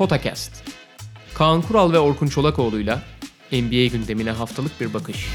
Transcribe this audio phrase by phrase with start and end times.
[0.00, 0.52] Potakast.
[1.34, 3.02] Kaan Kural ve Orkun Çolakoğlu'yla
[3.52, 5.28] NBA gündemine haftalık bir bakış.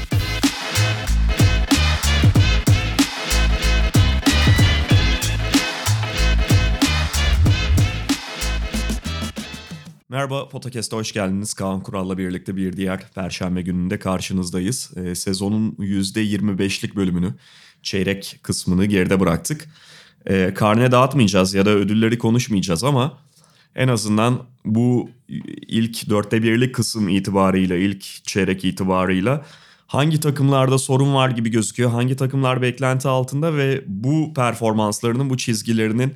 [10.08, 11.54] Merhaba Podcast'a hoş geldiniz.
[11.54, 14.90] Kaan Kural'la birlikte bir diğer Perşembe gününde karşınızdayız.
[14.96, 17.34] Ee, sezonun %25'lik bölümünü,
[17.82, 19.68] çeyrek kısmını geride bıraktık.
[20.28, 23.26] Ee, karne dağıtmayacağız ya da ödülleri konuşmayacağız ama
[23.76, 25.10] en azından bu
[25.68, 29.44] ilk dörtte birlik kısım itibarıyla, ilk çeyrek itibarıyla
[29.86, 36.14] hangi takımlarda sorun var gibi gözüküyor, hangi takımlar beklenti altında ve bu performanslarının, bu çizgilerinin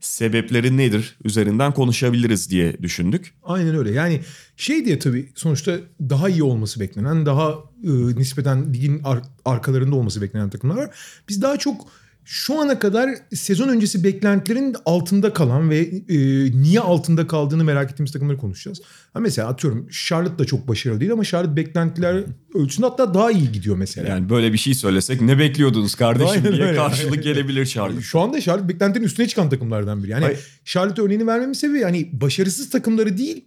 [0.00, 3.34] sebepleri nedir üzerinden konuşabiliriz diye düşündük.
[3.42, 3.92] Aynen öyle.
[3.92, 4.20] Yani
[4.56, 7.50] şey diye tabii sonuçta daha iyi olması beklenen, daha
[7.84, 10.90] e, nispeten ligin ar- arkalarında olması beklenen takımlar var.
[11.28, 11.86] Biz daha çok
[12.24, 15.78] şu ana kadar sezon öncesi beklentilerin altında kalan ve
[16.08, 16.16] e,
[16.62, 18.80] niye altında kaldığını merak ettiğimiz takımları konuşacağız.
[19.12, 23.52] Ha mesela atıyorum Charlotte da çok başarılı değil ama Charlotte beklentiler ölçüsünde hatta daha iyi
[23.52, 24.08] gidiyor mesela.
[24.08, 26.76] Yani böyle bir şey söylesek ne bekliyordunuz kardeşim Aynen diye öyle.
[26.76, 28.02] karşılık gelebilir Charlotte.
[28.02, 30.10] Şu anda Charlotte beklentilerin üstüne çıkan takımlardan biri.
[30.10, 30.40] Yani Hayır.
[30.64, 33.44] Charlotte örneğini vermemin sebebi hani başarısız takımları değil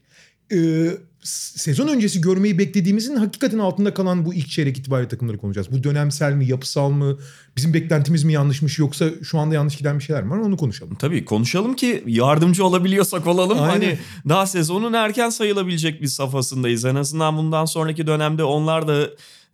[0.53, 0.89] e,
[1.27, 5.71] sezon öncesi görmeyi beklediğimizin hakikaten altında kalan bu ilk çeyrek itibariyle takımları konuşacağız.
[5.71, 7.17] Bu dönemsel mi, yapısal mı,
[7.57, 10.95] bizim beklentimiz mi yanlışmış yoksa şu anda yanlış giden bir şeyler mi var onu konuşalım.
[10.95, 13.57] Tabii konuşalım ki yardımcı olabiliyorsak olalım.
[13.59, 13.69] Aynen.
[13.69, 13.97] Hani
[14.29, 16.85] daha sezonun erken sayılabilecek bir safhasındayız.
[16.85, 19.09] En azından bundan sonraki dönemde onlar da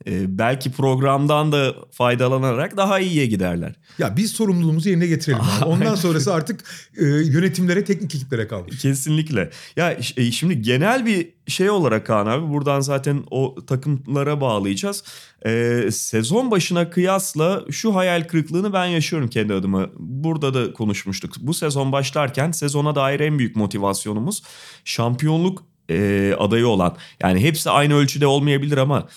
[0.08, 3.76] e, belki programdan da faydalanarak daha iyiye giderler.
[3.98, 5.42] Ya biz sorumluluğumuzu yerine getirelim.
[5.42, 5.66] abi.
[5.70, 6.64] Ondan sonrası artık
[6.98, 8.82] e, yönetimlere, teknik ekiplere kalmış.
[8.82, 9.50] Kesinlikle.
[9.76, 15.04] Ya e, şimdi genel bir şey olarak Kaan abi buradan zaten o takımlara bağlayacağız.
[15.46, 19.90] E, sezon başına kıyasla şu hayal kırıklığını ben yaşıyorum kendi adıma.
[19.98, 21.34] Burada da konuşmuştuk.
[21.40, 24.44] Bu sezon başlarken sezona dair en büyük motivasyonumuz
[24.86, 26.98] şampiyonluk e, adayı olan.
[27.22, 29.08] Yani hepsi aynı ölçüde olmayabilir ama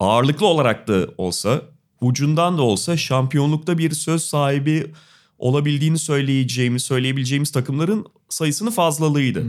[0.00, 1.62] ağırlıklı olarak da olsa
[2.00, 4.92] ucundan da olsa şampiyonlukta bir söz sahibi
[5.38, 9.44] olabildiğini söyleyeceğimiz, söyleyebileceğimiz takımların sayısını fazlalığıydı.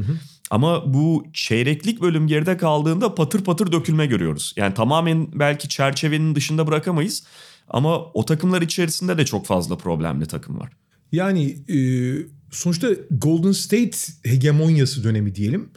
[0.49, 4.53] Ama bu çeyreklik bölüm geride kaldığında patır patır dökülme görüyoruz.
[4.57, 7.23] Yani tamamen belki çerçevenin dışında bırakamayız
[7.69, 10.71] ama o takımlar içerisinde de çok fazla problemli takım var.
[11.11, 11.77] Yani e,
[12.51, 15.61] sonuçta Golden State hegemonyası dönemi diyelim.
[15.61, 15.69] E,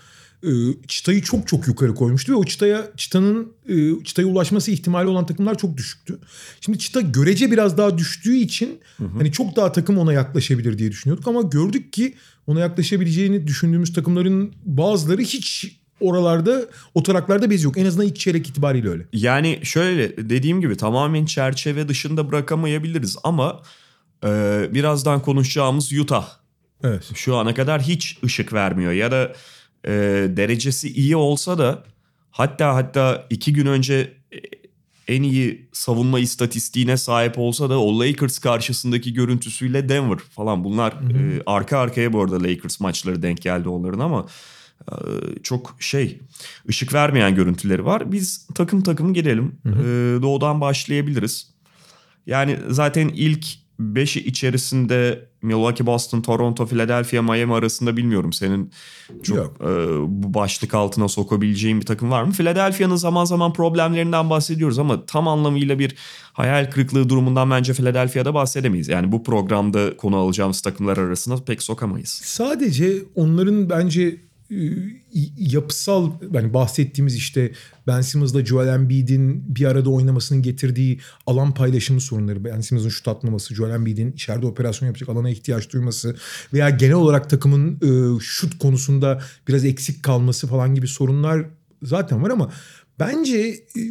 [0.88, 5.58] çıtayı çok çok yukarı koymuştu ve o çıtaya çıtanın e, çıtaya ulaşması ihtimali olan takımlar
[5.58, 6.18] çok düşüktü.
[6.60, 8.80] Şimdi çıta görece biraz daha düştüğü için
[9.18, 12.14] hani çok daha takım ona yaklaşabilir diye düşünüyorduk ama gördük ki
[12.46, 17.78] ona yaklaşabileceğini düşündüğümüz takımların bazıları hiç oralarda o taraklarda bez yok.
[17.78, 19.06] En azından ilk çeyrek itibariyle öyle.
[19.12, 23.62] Yani şöyle dediğim gibi tamamen çerçeve dışında bırakamayabiliriz ama
[24.24, 24.28] e,
[24.74, 26.28] birazdan konuşacağımız Utah
[26.84, 27.10] Evet.
[27.14, 29.32] şu ana kadar hiç ışık vermiyor ya da
[29.84, 29.90] e,
[30.28, 31.84] derecesi iyi olsa da
[32.30, 34.38] hatta hatta iki gün önce e,
[35.08, 41.42] en iyi savunma istatistiğine sahip olsa da o Lakers karşısındaki görüntüsüyle Denver falan bunlar e,
[41.46, 44.26] arka arkaya bu arada Lakers maçları denk geldi onların ama
[44.92, 44.94] e,
[45.42, 46.18] çok şey
[46.68, 48.12] ışık vermeyen görüntüleri var.
[48.12, 49.58] Biz takım takım gidelim.
[49.66, 49.82] E,
[50.22, 51.50] doğudan başlayabiliriz.
[52.26, 53.46] Yani zaten ilk
[53.80, 58.72] 5'i içerisinde Milwaukee, Boston, Toronto, Philadelphia, Miami arasında bilmiyorum senin
[59.22, 59.56] çok Yok.
[59.60, 59.64] e,
[60.22, 62.32] bu başlık altına sokabileceğin bir takım var mı?
[62.32, 65.94] Philadelphia'nın zaman zaman problemlerinden bahsediyoruz ama tam anlamıyla bir
[66.32, 68.88] hayal kırıklığı durumundan bence Philadelphia'da bahsedemeyiz.
[68.88, 72.20] Yani bu programda konu alacağımız takımlar arasında pek sokamayız.
[72.24, 74.27] Sadece onların bence
[75.36, 77.52] yapısal yani bahsettiğimiz işte
[77.86, 82.44] Ben Simmons'la Joel Embiid'in bir arada oynamasının getirdiği alan paylaşımı sorunları.
[82.44, 86.16] Ben Simmons'ın şut atmaması, Joel Embiid'in içeride operasyon yapacak alana ihtiyaç duyması
[86.52, 91.46] veya genel olarak takımın e, şut konusunda biraz eksik kalması falan gibi sorunlar
[91.82, 92.52] zaten var ama
[92.98, 93.38] bence
[93.76, 93.82] e,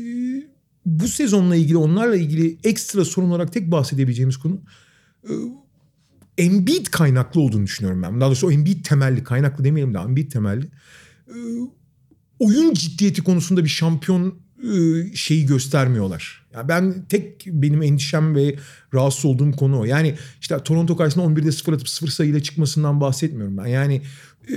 [0.86, 4.62] bu sezonla ilgili onlarla ilgili ekstra sorun olarak tek bahsedebileceğimiz konu
[6.38, 8.22] Embiid kaynaklı olduğunu düşünüyorum ben.
[8.22, 10.66] Daha doğrusu o Embiid temelli kaynaklı demeyelim de Embiid temelli.
[11.28, 11.34] Ee,
[12.40, 16.48] oyun ciddiyeti konusunda bir şampiyon e, şeyi göstermiyorlar.
[16.54, 18.56] Yani ben tek benim endişem ve
[18.94, 19.86] rahatsız olduğum konu o.
[19.86, 23.66] Yani işte Toronto karşısında 11'de 0 atıp 0 sayıyla çıkmasından bahsetmiyorum ben.
[23.66, 24.02] Yani
[24.52, 24.56] e,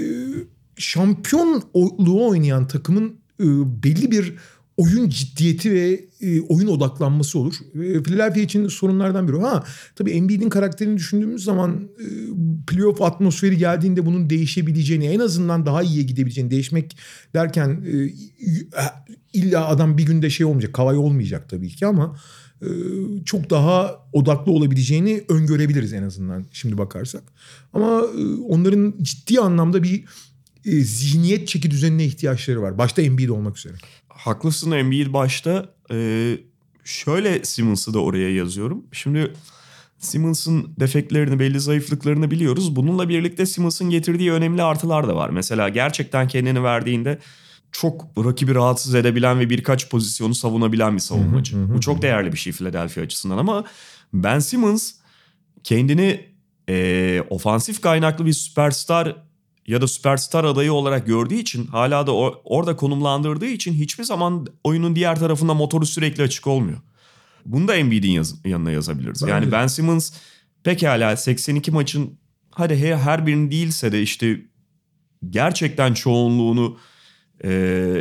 [0.76, 3.44] şampiyonluğu oynayan takımın e,
[3.82, 4.34] belli bir
[4.80, 7.54] oyun ciddiyeti ve e, oyun odaklanması olur.
[7.74, 9.40] E, Philadelphia için sorunlardan biri.
[9.40, 9.64] Ha
[9.96, 12.06] tabii Embiid'in karakterini düşündüğümüz zaman e,
[12.66, 16.96] playoff atmosferi geldiğinde bunun değişebileceğini, en azından daha iyiye gidebileceğini değişmek
[17.34, 18.10] derken e,
[19.32, 22.16] illa adam bir günde şey olmayacak, kavay olmayacak tabii ki ama
[22.62, 22.68] e,
[23.24, 27.22] çok daha odaklı olabileceğini öngörebiliriz en azından şimdi bakarsak.
[27.72, 30.04] Ama e, onların ciddi anlamda bir
[30.64, 32.78] e, zihniyet çeki düzenine ihtiyaçları var.
[32.78, 33.74] Başta Embiid olmak üzere.
[34.08, 35.74] Haklısın Embiid başta.
[35.92, 36.38] Ee,
[36.84, 38.84] şöyle Simmons'ı da oraya yazıyorum.
[38.92, 39.32] Şimdi
[39.98, 42.76] Simmons'ın defeklerini, belli zayıflıklarını biliyoruz.
[42.76, 45.30] Bununla birlikte Simmons'ın getirdiği önemli artılar da var.
[45.30, 47.18] Mesela gerçekten kendini verdiğinde
[47.72, 51.56] çok rakibi rahatsız edebilen ve birkaç pozisyonu savunabilen bir savunmacı.
[51.56, 51.74] Hı hı hı.
[51.74, 53.64] Bu çok değerli bir şey Philadelphia açısından ama
[54.12, 54.92] Ben Simmons
[55.64, 56.26] kendini
[56.68, 59.16] e, ofansif kaynaklı bir süperstar
[59.70, 64.46] ya da süperstar adayı olarak gördüğü için hala da o, orada konumlandırdığı için hiçbir zaman
[64.64, 66.78] oyunun diğer tarafında motoru sürekli açık olmuyor.
[67.46, 69.22] Bunu da Embiid'in yaz, yanına yazabiliriz.
[69.22, 69.52] Bence yani.
[69.52, 70.12] Ben Simmons
[70.64, 72.18] pekala 82 maçın
[72.50, 74.40] hadi her, her birini değilse de işte
[75.30, 76.78] gerçekten çoğunluğunu
[77.44, 77.50] e,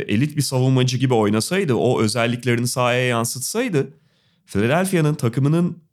[0.07, 3.93] elit bir savunmacı gibi oynasaydı, o özelliklerini sahaya yansıtsaydı
[4.45, 5.83] Philadelphia'nın takımının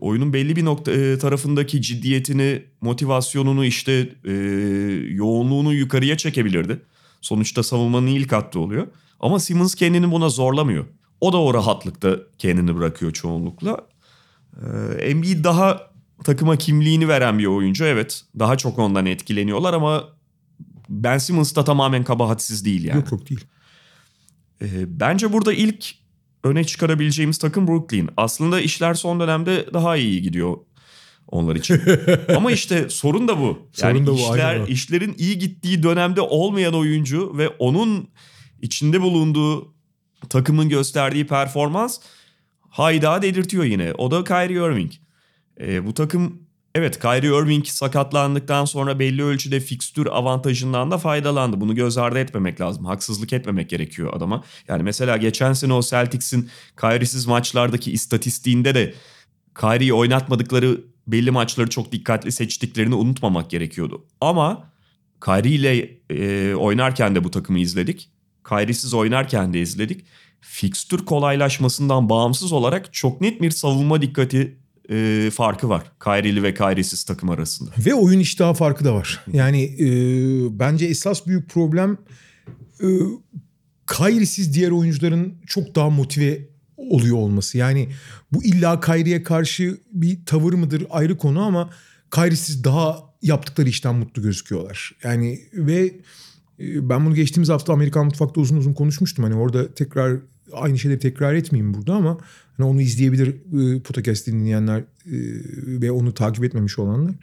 [0.00, 4.32] oyunun belli bir nokta e, tarafındaki ciddiyetini, motivasyonunu işte e,
[5.10, 6.82] yoğunluğunu yukarıya çekebilirdi.
[7.20, 8.86] Sonuçta savunmanın ilk hattı oluyor.
[9.20, 10.86] Ama Simmons kendini buna zorlamıyor.
[11.20, 13.86] O da o rahatlıkta kendini bırakıyor çoğunlukla.
[14.62, 15.90] Ee, Embiid daha
[16.24, 17.84] takıma kimliğini veren bir oyuncu.
[17.84, 20.04] Evet daha çok ondan etkileniyorlar ama
[20.88, 22.96] Ben Simmons da tamamen kabahatsiz değil yani.
[22.96, 23.44] Yok yok değil.
[24.62, 25.86] Ee, bence burada ilk
[26.46, 28.08] öne çıkarabileceğimiz takım Brooklyn.
[28.16, 30.56] Aslında işler son dönemde daha iyi gidiyor
[31.28, 31.82] onlar için.
[32.36, 33.70] Ama işte sorun da bu.
[33.82, 38.08] Yani Sorun da bu, işler aynen işlerin iyi gittiği dönemde olmayan oyuncu ve onun
[38.62, 39.74] içinde bulunduğu
[40.28, 42.00] takımın gösterdiği performans
[42.60, 43.92] hayda delirtiyor yine.
[43.92, 44.92] O da Kyrie Irving.
[45.60, 46.45] Ee, bu takım
[46.76, 51.60] evet Kyrie Irving sakatlandıktan sonra belli ölçüde fikstür avantajından da faydalandı.
[51.60, 52.84] Bunu göz ardı etmemek lazım.
[52.84, 54.44] Haksızlık etmemek gerekiyor adama.
[54.68, 56.50] Yani mesela geçen sene o Celtics'in
[56.80, 58.94] Kyrie'siz maçlardaki istatistiğinde de
[59.60, 64.04] Kyrie'yi oynatmadıkları belli maçları çok dikkatli seçtiklerini unutmamak gerekiyordu.
[64.20, 64.72] Ama
[65.24, 68.10] Kyrie ile e, oynarken de bu takımı izledik.
[68.48, 70.04] Kyrie'siz oynarken de izledik.
[70.40, 74.56] Fikstür kolaylaşmasından bağımsız olarak çok net bir savunma dikkati
[74.90, 75.92] e, farkı var.
[76.04, 77.70] Kyrie'li ve Kyrie'siz takım arasında.
[77.78, 79.24] Ve oyun iştahı farkı da var.
[79.32, 79.88] Yani e,
[80.58, 81.98] bence esas büyük problem
[82.80, 82.86] e,
[83.86, 87.58] Kyrie'siz diğer oyuncuların çok daha motive oluyor olması.
[87.58, 87.88] Yani
[88.32, 91.70] bu illa Kyrie'ye karşı bir tavır mıdır ayrı konu ama
[92.14, 94.92] Kyrie'siz daha yaptıkları işten mutlu gözüküyorlar.
[95.04, 95.84] Yani ve
[96.60, 99.24] e, ben bunu geçtiğimiz hafta Amerikan Mutfak'ta uzun uzun konuşmuştum.
[99.24, 100.20] Hani orada tekrar
[100.52, 102.18] aynı şeyleri tekrar etmeyeyim burada ama
[102.56, 104.84] hani onu izleyebilir e, podcast dinleyenler e,
[105.80, 107.14] ve onu takip etmemiş olanlar.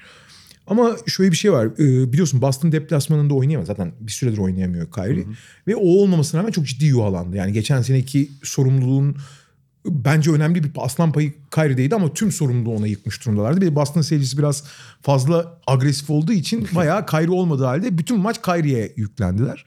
[0.67, 1.65] Ama şöyle bir şey var.
[1.65, 3.67] E, biliyorsun Boston deplasmanında oynayamaz.
[3.67, 5.25] Zaten bir süredir oynayamıyor Kyrie.
[5.67, 7.37] Ve o olmamasına rağmen çok ciddi yuhalandı.
[7.37, 9.15] Yani geçen seneki sorumluluğun
[9.85, 13.61] bence önemli bir aslan payı Kyrie'deydi ama tüm sorumluluğu ona yıkmış durumdalardı.
[13.61, 14.63] Bir de Boston seyircisi biraz
[15.01, 19.65] fazla agresif olduğu için bayağı Kyrie olmadığı halde bütün maç Kyrie'ye yüklendiler.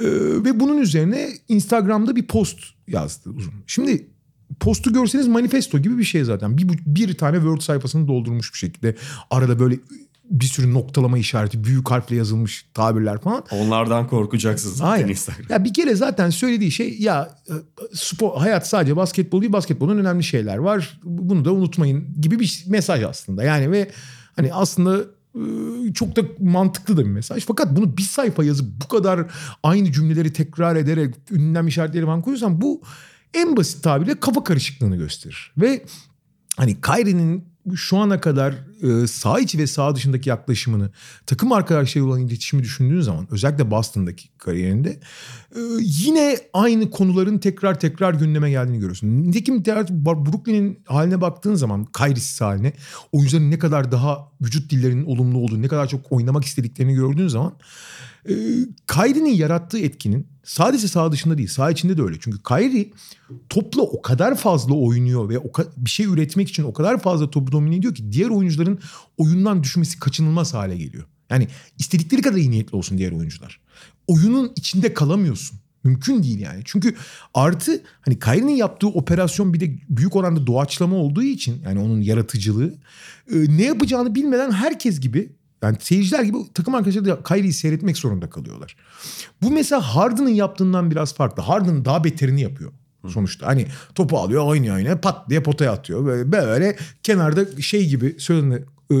[0.00, 0.04] Ee,
[0.44, 2.58] ve bunun üzerine Instagram'da bir post
[2.88, 3.54] yazdı uzun.
[3.66, 4.06] Şimdi
[4.60, 6.58] postu görseniz manifesto gibi bir şey zaten.
[6.58, 8.96] Bir, bir tane Word sayfasını doldurmuş bir şekilde.
[9.30, 9.78] Arada böyle
[10.30, 13.44] bir sürü noktalama işareti, büyük harfle yazılmış tabirler falan.
[13.50, 15.08] Onlardan korkacaksın zaten Aynen.
[15.08, 15.46] Instagram.
[15.48, 17.52] Ya bir kere zaten söylediği şey ya e,
[17.92, 21.00] spor hayat sadece basketbol değil basketbolun önemli şeyler var.
[21.04, 23.44] Bunu da unutmayın gibi bir mesaj aslında.
[23.44, 23.90] Yani ve
[24.36, 25.04] hani aslında
[25.94, 27.46] çok da mantıklı da bir mesaj.
[27.46, 29.26] Fakat bunu bir sayfa yazıp bu kadar
[29.62, 32.82] aynı cümleleri tekrar ederek ünlem işaretleri falan koyuyorsan bu
[33.34, 35.52] en basit tabirle kafa karışıklığını gösterir.
[35.58, 35.84] Ve
[36.56, 40.90] hani Kyrie'nin şu ana kadar e, sağ içi ve sağ dışındaki yaklaşımını,
[41.26, 45.00] takım arkadaşlarıyla olan iletişimi düşündüğün zaman özellikle Boston'daki kariyerinde
[45.56, 49.08] e, yine aynı konuların tekrar tekrar gündeme geldiğini görüyorsun.
[49.08, 52.72] Nitekim Brooklyn'in haline baktığın zaman Kyrie'siz haline
[53.12, 57.52] oyuncuların ne kadar daha vücut dillerinin olumlu olduğunu, ne kadar çok oynamak istediklerini gördüğün zaman
[58.28, 58.34] e,
[58.86, 62.16] Kyrie'nin yarattığı etkinin sadece sağ dışında değil sağ içinde de öyle.
[62.20, 62.90] Çünkü Kyrie
[63.48, 67.52] topla o kadar fazla oynuyor ve o bir şey üretmek için o kadar fazla topu
[67.52, 68.78] domine ediyor ki diğer oyuncuların
[69.16, 71.04] oyundan düşmesi kaçınılmaz hale geliyor.
[71.30, 73.60] Yani istedikleri kadar iyi niyetli olsun diğer oyuncular.
[74.06, 75.58] Oyunun içinde kalamıyorsun.
[75.84, 76.62] Mümkün değil yani.
[76.64, 76.94] Çünkü
[77.34, 82.74] artı hani Kyrie'nin yaptığı operasyon bir de büyük oranda doğaçlama olduğu için yani onun yaratıcılığı
[83.32, 85.32] e, ne yapacağını bilmeden herkes gibi
[85.62, 88.76] yani seyirciler gibi takım arkadaşları da Kyrie'yi seyretmek zorunda kalıyorlar.
[89.42, 91.42] Bu mesela Harden'ın yaptığından biraz farklı.
[91.42, 92.72] Harden daha beterini yapıyor
[93.08, 93.46] sonuçta.
[93.46, 96.06] Hani topu alıyor oynuyor oynuyor pat diye potaya atıyor.
[96.06, 98.96] Böyle, böyle kenarda şey gibi sözünü e,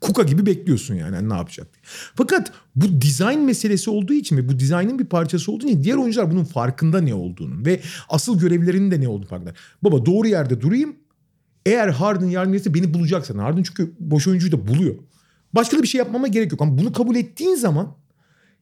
[0.00, 1.82] kuka gibi bekliyorsun yani hani ne yapacak diye.
[2.14, 6.30] Fakat bu dizayn meselesi olduğu için ve bu dizaynın bir parçası olduğu için diğer oyuncular
[6.30, 9.54] bunun farkında ne olduğunu ve asıl görevlerinin de ne olduğunu farkında.
[9.82, 10.96] Baba doğru yerde durayım.
[11.66, 13.38] Eğer Harden yardım etse beni bulacaksan.
[13.38, 14.94] Harden çünkü boş oyuncuyu da buluyor.
[15.54, 16.62] Başka da bir şey yapmama gerek yok.
[16.62, 17.96] Ama bunu kabul ettiğin zaman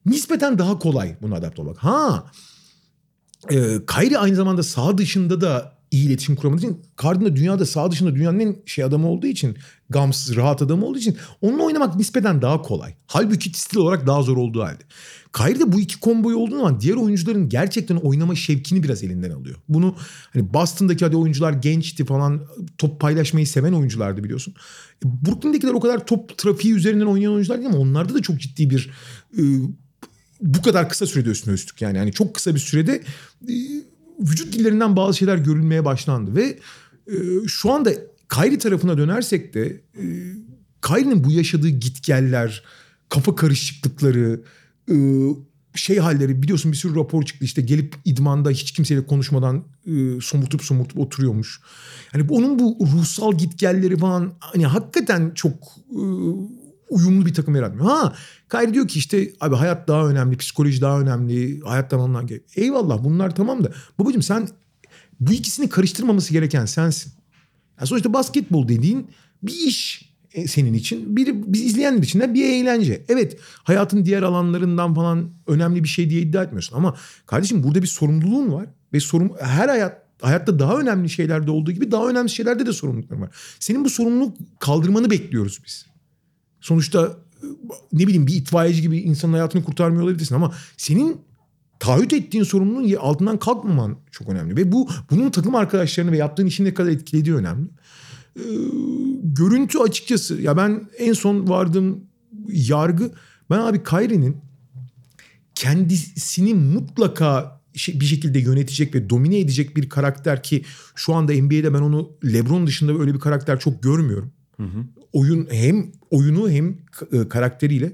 [0.06, 1.78] nispeten daha kolay buna adapte olmak.
[1.78, 2.24] Ha
[3.50, 7.90] e, Kyrie aynı zamanda sağ dışında da iyi iletişim kuramadığı için Harden da dünyada sağ
[7.90, 9.56] dışında dünyanın en şey adamı olduğu için
[9.90, 12.94] gamsız rahat adamı olduğu için onunla oynamak nispeten daha kolay.
[13.06, 14.82] Halbuki stil olarak daha zor olduğu halde.
[15.36, 19.56] Kyrie de bu iki komboyu olduğu zaman diğer oyuncuların gerçekten oynama şevkini biraz elinden alıyor.
[19.68, 19.96] Bunu
[20.32, 22.42] hani Boston'daki hadi oyuncular gençti falan
[22.78, 24.54] top paylaşmayı seven oyunculardı biliyorsun.
[25.04, 28.90] Brooklyn'dekiler o kadar top trafiği üzerinden oynayan oyuncular değil ama onlarda da çok ciddi bir
[29.38, 29.42] e,
[30.40, 31.98] bu kadar kısa sürede üstüne üstlük yani.
[31.98, 33.02] yani çok kısa bir sürede
[33.48, 33.54] e,
[34.20, 36.58] vücut dillerinden bazı şeyler görülmeye başlandı ve
[37.06, 37.90] e, şu anda
[38.28, 40.04] Kyrie tarafına dönersek de e,
[40.82, 42.64] Kyrie'nin bu yaşadığı gitgeller,
[43.08, 44.42] kafa karışıklıkları,
[44.90, 44.94] e,
[45.74, 50.62] şey halleri biliyorsun bir sürü rapor çıktı işte gelip idmanda hiç kimseyle konuşmadan e, somurtup
[50.62, 51.60] somurtup oturuyormuş.
[52.14, 55.54] Yani onun bu ruhsal gitgelleri falan hani hakikaten çok
[55.90, 56.00] e,
[56.90, 57.86] uyumlu bir takım yaratmıyor.
[57.86, 58.14] Ha
[58.50, 62.42] Kyrie diyor ki işte abi hayat daha önemli, psikoloji daha önemli, hayattan alınan gerek.
[62.56, 64.48] Eyvallah bunlar tamam da babacığım sen
[65.20, 67.12] bu ikisini karıştırmaması gereken sensin.
[67.78, 69.10] Yani sonuçta basketbol dediğin
[69.42, 71.16] bir iş e, senin için.
[71.16, 73.04] Bir, biz izleyenler için de bir eğlence.
[73.08, 76.76] Evet hayatın diğer alanlarından falan önemli bir şey diye iddia etmiyorsun.
[76.76, 78.66] Ama kardeşim burada bir sorumluluğun var.
[78.92, 83.22] Ve sorum, her hayat hayatta daha önemli şeylerde olduğu gibi daha önemli şeylerde de sorumlulukların
[83.22, 83.30] var.
[83.60, 85.86] Senin bu sorumluluk kaldırmanı bekliyoruz biz.
[86.60, 87.16] Sonuçta
[87.92, 91.20] ne bileyim bir itfaiyeci gibi insanın hayatını kurtarmıyor olabilirsin ama senin
[91.78, 94.56] taahhüt ettiğin sorumluluğun altından kalkmaman çok önemli.
[94.56, 97.68] Ve bu bunun takım arkadaşlarını ve yaptığın işin ne kadar etkilediği önemli.
[98.36, 98.42] Ee,
[99.22, 102.04] görüntü açıkçası ya ben en son vardığım
[102.48, 103.10] yargı
[103.50, 104.36] ben abi Kyrie'nin
[105.54, 111.80] kendisini mutlaka bir şekilde yönetecek ve domine edecek bir karakter ki şu anda NBA'de ben
[111.80, 114.32] onu LeBron dışında öyle bir karakter çok görmüyorum.
[114.56, 114.84] Hı hı.
[115.12, 116.76] Oyun hem oyunu hem
[117.28, 117.92] karakteriyle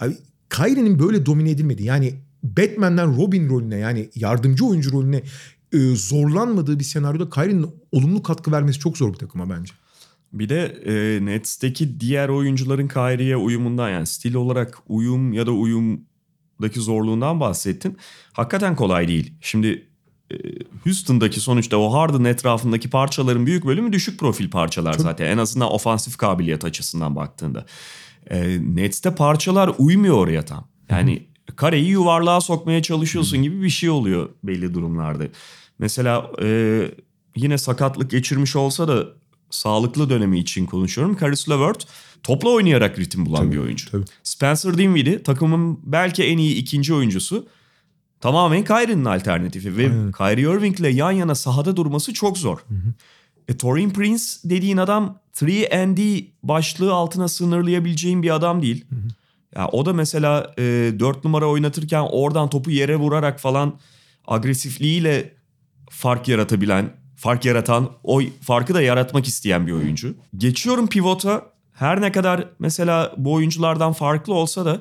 [0.00, 0.16] abi
[0.50, 1.84] Kyrie'nin böyle domine edilmedi.
[1.84, 5.22] Yani Batman'den Robin rolüne yani yardımcı oyuncu rolüne
[5.72, 9.74] e, zorlanmadığı bir senaryoda Kyrie'nin olumlu katkı vermesi çok zor bir takıma bence.
[10.32, 16.80] Bir de e, Nets'teki diğer oyuncuların Kyrie'ye uyumundan yani stil olarak uyum ya da uyumdaki
[16.80, 17.96] zorluğundan bahsettin.
[18.32, 19.34] Hakikaten kolay değil.
[19.40, 19.89] Şimdi e,
[20.84, 25.02] Houston'daki sonuçta o Harden etrafındaki parçaların büyük bölümü düşük profil parçalar Çok...
[25.02, 25.26] zaten.
[25.26, 27.66] En azından ofansif kabiliyet açısından baktığında.
[28.30, 30.68] E, Nets'te parçalar uymuyor oraya tam.
[30.90, 31.56] Yani Hı-hı.
[31.56, 33.42] kareyi yuvarlığa sokmaya çalışıyorsun Hı-hı.
[33.42, 35.24] gibi bir şey oluyor belli durumlarda.
[35.78, 36.80] Mesela e,
[37.36, 39.06] yine sakatlık geçirmiş olsa da
[39.50, 41.16] sağlıklı dönemi için konuşuyorum.
[41.20, 41.86] Caris LeVert
[42.22, 43.90] topla oynayarak ritim bulan tabii, bir oyuncu.
[43.90, 44.04] Tabii.
[44.22, 47.46] Spencer Dinwiddie takımın belki en iyi ikinci oyuncusu.
[48.20, 50.12] Tamamen Kyrie'nin alternatifi ve Aynen.
[50.12, 52.58] Kyrie Irving ile yan yana sahada durması çok zor.
[52.58, 52.92] Hı hı.
[53.48, 58.84] E, Torin Prince dediğin adam 3 başlığı altına sınırlayabileceğin bir adam değil.
[58.90, 59.08] Hı hı.
[59.56, 60.62] Ya o da mesela e,
[60.98, 63.78] 4 numara oynatırken oradan topu yere vurarak falan
[64.26, 65.34] agresifliğiyle
[65.90, 70.14] fark yaratabilen, fark yaratan, o farkı da yaratmak isteyen bir oyuncu.
[70.36, 71.42] Geçiyorum pivota.
[71.72, 74.80] Her ne kadar mesela bu oyunculardan farklı olsa da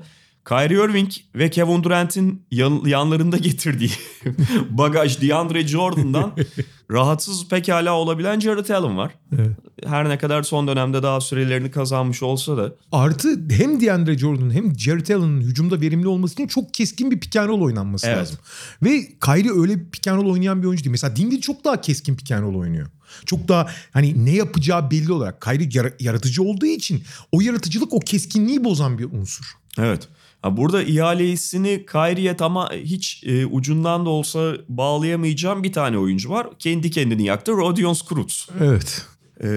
[0.50, 3.92] Kyrie Irving ve Kevin Durant'in yan, yanlarında getirdiği
[4.70, 6.34] bagaj DeAndre Jordan'dan
[6.92, 9.12] rahatsız pekala olabilen Jared Allen var.
[9.36, 9.52] Evet.
[9.86, 12.74] Her ne kadar son dönemde daha sürelerini kazanmış olsa da.
[12.92, 17.36] Artı hem DeAndre Jordan hem Jared Allen'ın hücumda verimli olması için çok keskin bir pick
[17.36, 18.18] and roll oynanması evet.
[18.18, 18.38] lazım.
[18.84, 20.92] Ve Kyrie öyle pick and roll oynayan bir oyuncu değil.
[20.92, 22.88] Mesela Dinwiddie çok daha keskin pick and roll oynuyor.
[23.26, 28.64] Çok daha hani ne yapacağı belli olarak Kyrie yaratıcı olduğu için o yaratıcılık o keskinliği
[28.64, 29.46] bozan bir unsur.
[29.78, 30.08] Evet.
[30.44, 36.48] Burada ihalesini Kyrie'ye ama hiç e, ucundan da olsa bağlayamayacağım bir tane oyuncu var.
[36.60, 38.50] Kendi kendini yaktı Rodion Skrutz.
[38.62, 39.06] Evet.
[39.44, 39.48] E,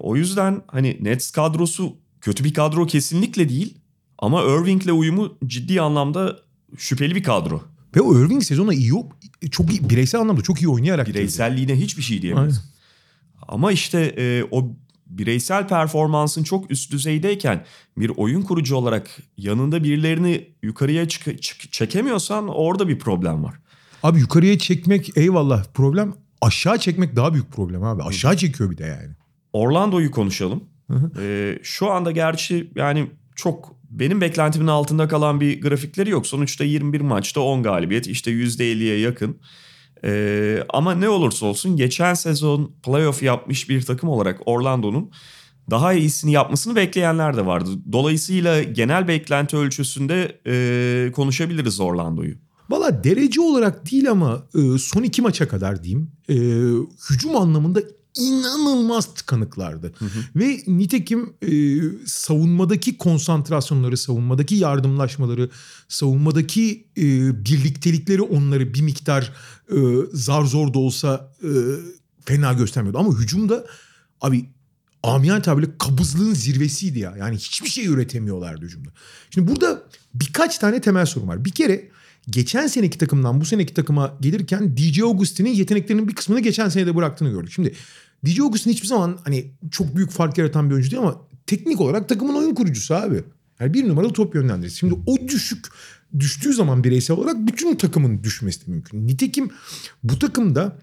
[0.00, 3.74] o yüzden hani Nets kadrosu kötü bir kadro kesinlikle değil.
[4.18, 6.38] Ama Irving'le uyumu ciddi anlamda
[6.78, 7.62] şüpheli bir kadro.
[7.96, 8.92] Ve o Irving sezonu iyi
[9.50, 11.84] çok iyi, bireysel anlamda çok iyi oynayarak Bireyselliğine girdi.
[11.84, 12.64] hiçbir şey diyemeyiz.
[13.48, 14.76] Ama işte e, o
[15.10, 17.64] bireysel performansın çok üst düzeydeyken
[17.96, 23.54] bir oyun kurucu olarak yanında birilerini yukarıya çık- çık- çekemiyorsan orada bir problem var.
[24.02, 26.14] Abi yukarıya çekmek eyvallah problem.
[26.40, 28.02] Aşağı çekmek daha büyük problem abi.
[28.02, 29.14] Aşağı çekiyor bir de yani.
[29.52, 30.64] Orlando'yu konuşalım.
[31.20, 36.26] Ee, şu anda gerçi yani çok benim beklentimin altında kalan bir grafikleri yok.
[36.26, 39.38] Sonuçta 21 maçta 10 galibiyet işte %50'ye yakın.
[40.04, 45.10] Ee, ama ne olursa olsun geçen sezon playoff yapmış bir takım olarak Orlando'nun
[45.70, 47.70] daha iyisini yapmasını bekleyenler de vardı.
[47.92, 52.34] Dolayısıyla genel beklenti ölçüsünde e, konuşabiliriz Orlando'yu.
[52.70, 56.34] Valla derece olarak değil ama e, son iki maça kadar diyeyim e,
[57.10, 57.80] hücum anlamında
[58.16, 59.92] inanılmaz tıkanıklardı.
[60.36, 65.50] Ve nitekim e, savunmadaki konsantrasyonları, savunmadaki yardımlaşmaları,
[65.88, 67.02] savunmadaki e,
[67.44, 69.32] birliktelikleri onları bir miktar
[69.72, 69.76] e,
[70.12, 71.50] zar zor da olsa e,
[72.24, 72.98] fena göstermiyordu.
[72.98, 73.66] Ama hücumda
[74.20, 74.48] abi
[75.02, 77.14] amiyane tabirle kabızlığın zirvesiydi ya.
[77.18, 78.88] Yani hiçbir şey üretemiyorlardı hücumda.
[79.30, 79.82] Şimdi burada
[80.14, 81.44] birkaç tane temel sorun var.
[81.44, 81.90] Bir kere
[82.30, 87.30] geçen seneki takımdan bu seneki takıma gelirken DJ Augustin'in yeteneklerinin bir kısmını geçen senede bıraktığını
[87.30, 87.52] gördük.
[87.52, 87.74] Şimdi
[88.26, 92.08] DJ Augustin hiçbir zaman hani çok büyük fark yaratan bir oyuncu değil ama teknik olarak
[92.08, 93.24] takımın oyun kurucusu abi.
[93.60, 94.78] Yani bir numaralı top yönlendiricisi.
[94.78, 95.66] Şimdi o düşük
[96.18, 99.06] düştüğü zaman bireysel olarak bütün takımın düşmesi de mümkün.
[99.06, 99.50] Nitekim
[100.04, 100.78] bu takımda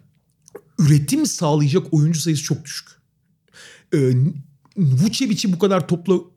[0.80, 2.88] üretim sağlayacak oyuncu sayısı çok düşük.
[3.94, 4.12] Ee,
[4.78, 6.32] Vucevic'i bu kadar toplu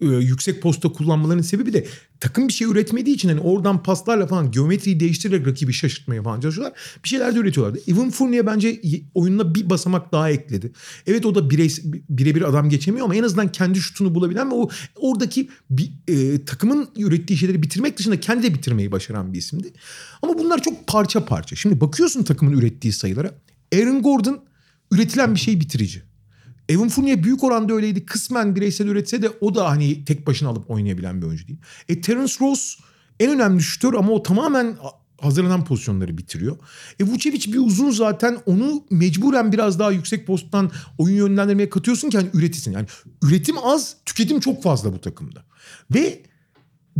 [0.00, 1.86] yüksek posta kullanmalarının sebebi de
[2.20, 6.78] takım bir şey üretmediği için hani oradan paslarla falan geometriyi değiştirerek rakibi şaşırtmaya falan çalışıyorlar.
[7.04, 7.80] Bir şeyler de üretiyorlardı.
[7.86, 8.80] Evan Fournier bence
[9.14, 10.72] oyununa bir basamak daha ekledi.
[11.06, 11.76] Evet o da birey,
[12.08, 16.88] birebir adam geçemiyor ama en azından kendi şutunu bulabilen ve o oradaki bir, e, takımın
[16.96, 19.72] ürettiği şeyleri bitirmek dışında kendi de bitirmeyi başaran bir isimdi.
[20.22, 21.56] Ama bunlar çok parça parça.
[21.56, 23.34] Şimdi bakıyorsun takımın ürettiği sayılara.
[23.74, 24.40] Aaron Gordon
[24.90, 26.09] üretilen bir şey bitirici.
[26.70, 28.06] Evan Fournier büyük oranda öyleydi.
[28.06, 31.58] Kısmen bireysel üretse de o da hani tek başına alıp oynayabilen bir oyuncu değil.
[31.88, 32.78] E Terence Ross
[33.20, 34.76] en önemli şutör ama o tamamen
[35.20, 36.56] hazırlanan pozisyonları bitiriyor.
[37.00, 42.18] E Vucevic bir uzun zaten onu mecburen biraz daha yüksek posttan oyun yönlendirmeye katıyorsun ki
[42.18, 42.72] hani üretilsin.
[42.72, 42.86] Yani
[43.22, 45.44] üretim az, tüketim çok fazla bu takımda.
[45.94, 46.22] Ve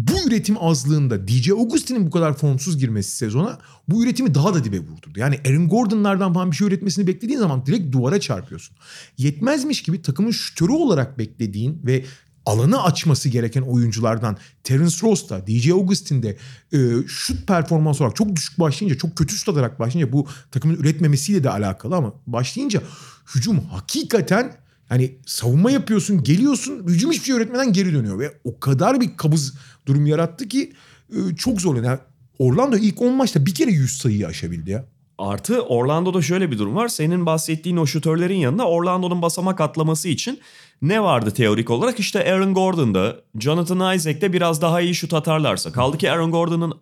[0.08, 4.78] bu üretim azlığında DJ Augustin'in bu kadar formsuz girmesi sezona bu üretimi daha da dibe
[4.78, 5.20] vurdurdu.
[5.20, 8.76] Yani Aaron Gordon'lardan falan bir şey üretmesini beklediğin zaman direkt duvara çarpıyorsun.
[9.18, 12.04] Yetmezmiş gibi takımın şütörü olarak beklediğin ve
[12.46, 16.36] alanı açması gereken oyunculardan Terence Ross da DJ Augustin de
[16.72, 21.44] e, şut performans olarak çok düşük başlayınca çok kötü şut atarak başlayınca bu takımın üretmemesiyle
[21.44, 22.82] de alakalı ama başlayınca
[23.34, 24.56] hücum hakikaten
[24.90, 28.18] Hani savunma yapıyorsun, geliyorsun, hücum hiçbir şey öğretmeden geri dönüyor.
[28.18, 29.54] Ve o kadar bir kabız
[29.86, 30.72] durum yarattı ki
[31.10, 31.76] e, çok zor.
[31.76, 31.98] Yani
[32.38, 34.84] Orlando ilk 10 maçta bir kere 100 sayıyı aşabildi ya.
[35.18, 36.88] Artı Orlando'da şöyle bir durum var.
[36.88, 40.40] Senin bahsettiğin o şutörlerin yanında Orlando'nun basamak atlaması için
[40.82, 42.00] ne vardı teorik olarak?
[42.00, 45.72] İşte Aaron Gordon'da, Jonathan Isaac'te biraz daha iyi şut atarlarsa.
[45.72, 46.74] Kaldı ki Aaron Gordon'ın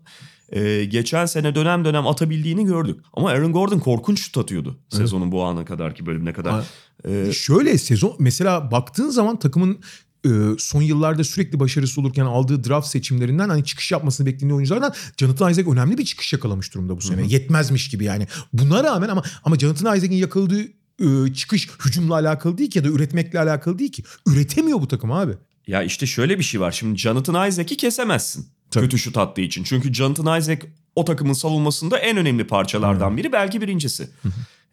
[0.52, 3.00] e, geçen sene dönem dönem atabildiğini gördük.
[3.12, 5.02] Ama Aaron Gordon korkunç şut atıyordu evet.
[5.02, 6.64] sezonun bu ana kadarki bölümüne kadar.
[7.08, 9.78] Ee, Şöyle sezon mesela baktığın zaman takımın
[10.24, 15.50] e, son yıllarda sürekli başarısı olurken aldığı draft seçimlerinden hani çıkış yapmasını beklediği oyunculardan Jonathan
[15.50, 17.22] Isaac önemli bir çıkış yakalamış durumda bu sene.
[17.22, 17.26] Hı.
[17.26, 18.26] Yetmezmiş gibi yani.
[18.52, 20.62] Buna rağmen ama ama Jonathan Isaac'in yakaladığı
[21.00, 24.02] e, çıkış hücumla alakalı değil ki ya da üretmekle alakalı değil ki.
[24.26, 25.32] Üretemiyor bu takım abi.
[25.66, 26.72] Ya işte şöyle bir şey var.
[26.72, 28.46] Şimdi Jonathan Isaac'i kesemezsin.
[28.70, 28.84] Tabii.
[28.84, 29.64] Kötü şut attığı için.
[29.64, 33.32] Çünkü Jonathan Isaac o takımın savunmasında en önemli parçalardan biri.
[33.32, 34.10] Belki birincisi.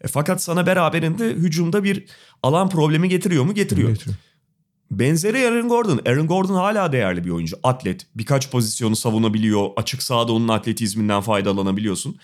[0.00, 2.04] E, fakat sana beraberinde hücumda bir
[2.42, 3.54] alan problemi getiriyor mu?
[3.54, 3.88] Getiriyor.
[3.88, 4.16] Getiriyor.
[4.90, 6.00] Benzeri Aaron Gordon.
[6.06, 7.56] Aaron Gordon hala değerli bir oyuncu.
[7.62, 8.06] Atlet.
[8.14, 9.68] Birkaç pozisyonu savunabiliyor.
[9.76, 12.16] Açık sahada onun atletizminden faydalanabiliyorsun.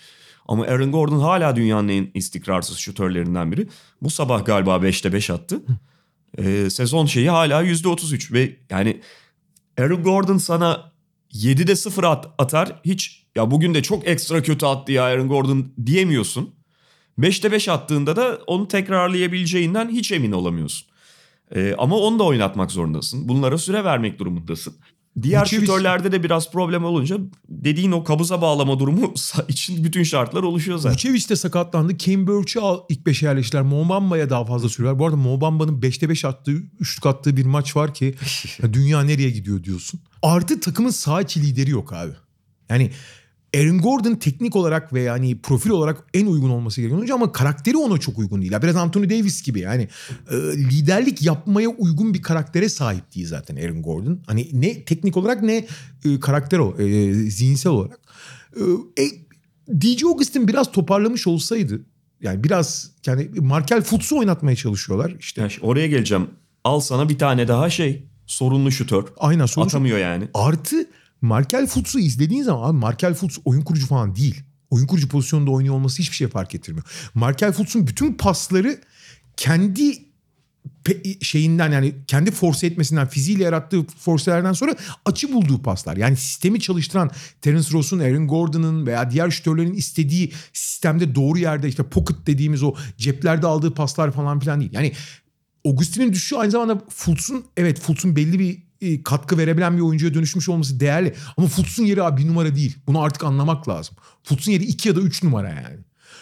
[0.47, 3.67] Ama Aaron Gordon hala dünyanın en istikrarsız şutörlerinden biri.
[4.01, 5.61] Bu sabah galiba 5'te 5 attı.
[6.37, 9.01] Ee, sezon şeyi hala %33 ve yani
[9.77, 10.92] Aaron Gordon sana
[11.33, 12.81] 7'de 0 at, atar.
[12.85, 16.55] Hiç ya bugün de çok ekstra kötü attı ya Aaron Gordon diyemiyorsun.
[17.19, 20.87] 5'te 5 attığında da onu tekrarlayabileceğinden hiç emin olamıyorsun.
[21.55, 23.27] Ee, ama onu da oynatmak zorundasın.
[23.27, 24.75] Bunlara süre vermek durumundasın.
[25.21, 25.65] Diğer Vucevic...
[25.65, 27.17] şutörlerde de biraz problem olunca
[27.49, 29.13] dediğin o kabuza bağlama durumu
[29.47, 30.95] için bütün şartlar oluşuyor zaten.
[30.95, 31.97] Vucevic de sakatlandı.
[31.97, 32.25] Kane
[32.89, 33.63] ilk 5'e yerleştiler.
[33.63, 34.99] Mobamba'ya daha fazla süre var.
[34.99, 38.15] Bu arada Mobamba'nın 5'te 5 attığı, üçlük attığı bir maç var ki
[38.73, 39.99] dünya nereye gidiyor diyorsun.
[40.21, 42.13] Artı takımın sağ içi lideri yok abi.
[42.69, 42.91] Yani
[43.57, 47.77] Aaron Gordon teknik olarak ve yani profil olarak en uygun olması gereken oyuncu ama karakteri
[47.77, 48.53] ona çok uygun değil.
[48.63, 49.87] Biraz Anthony Davis gibi yani
[50.31, 54.19] e, liderlik yapmaya uygun bir karaktere sahip değil zaten Aaron Gordon.
[54.27, 55.65] Hani ne teknik olarak ne
[56.05, 57.99] e, karakter o e, zihinsel olarak.
[58.97, 59.03] E,
[59.81, 61.81] DJ Augustin biraz toparlamış olsaydı
[62.21, 65.41] yani biraz yani Markel Futs'u oynatmaya çalışıyorlar işte.
[65.41, 66.27] Yani oraya geleceğim.
[66.63, 69.03] Al sana bir tane daha şey sorunlu şutör.
[69.17, 69.67] Aynen sorunlu.
[69.67, 70.27] Atamıyor yani.
[70.33, 70.87] Artı
[71.23, 74.43] Markel Futs'u izlediğin zaman abi Markel Futs oyun kurucu falan değil.
[74.69, 76.85] Oyun kurucu pozisyonunda oynuyor olması hiçbir şey fark ettirmiyor.
[77.13, 78.81] Markel Futs'un bütün pasları
[79.37, 80.13] kendi
[81.21, 85.97] şeyinden yani kendi force etmesinden fiziğiyle yarattığı forcelerden sonra açı bulduğu paslar.
[85.97, 91.83] Yani sistemi çalıştıran Terence Ross'un, Aaron Gordon'ın veya diğer şütörlerin istediği sistemde doğru yerde işte
[91.83, 94.73] pocket dediğimiz o ceplerde aldığı paslar falan filan değil.
[94.73, 94.93] Yani
[95.65, 98.72] Augustin'in düşüşü aynı zamanda Fultz'un evet Fultz'un belli bir
[99.03, 101.15] katkı verebilen bir oyuncuya dönüşmüş olması değerli.
[101.37, 102.77] Ama Fultz'un yeri abi bir numara değil.
[102.87, 103.95] Bunu artık anlamak lazım.
[104.23, 105.79] Fultz'un yeri iki ya da üç numara yani.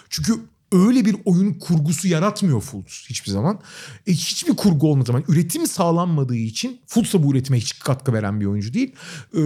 [0.10, 0.34] Çünkü
[0.72, 3.60] öyle bir oyun kurgusu yaratmıyor Fultz hiçbir zaman.
[4.08, 8.42] E, hiçbir kurgu olmadığı zaman üretim sağlanmadığı için Fultz da bu üretime hiç katkı veren
[8.42, 8.92] bir oyuncu değil.
[9.38, 9.42] E,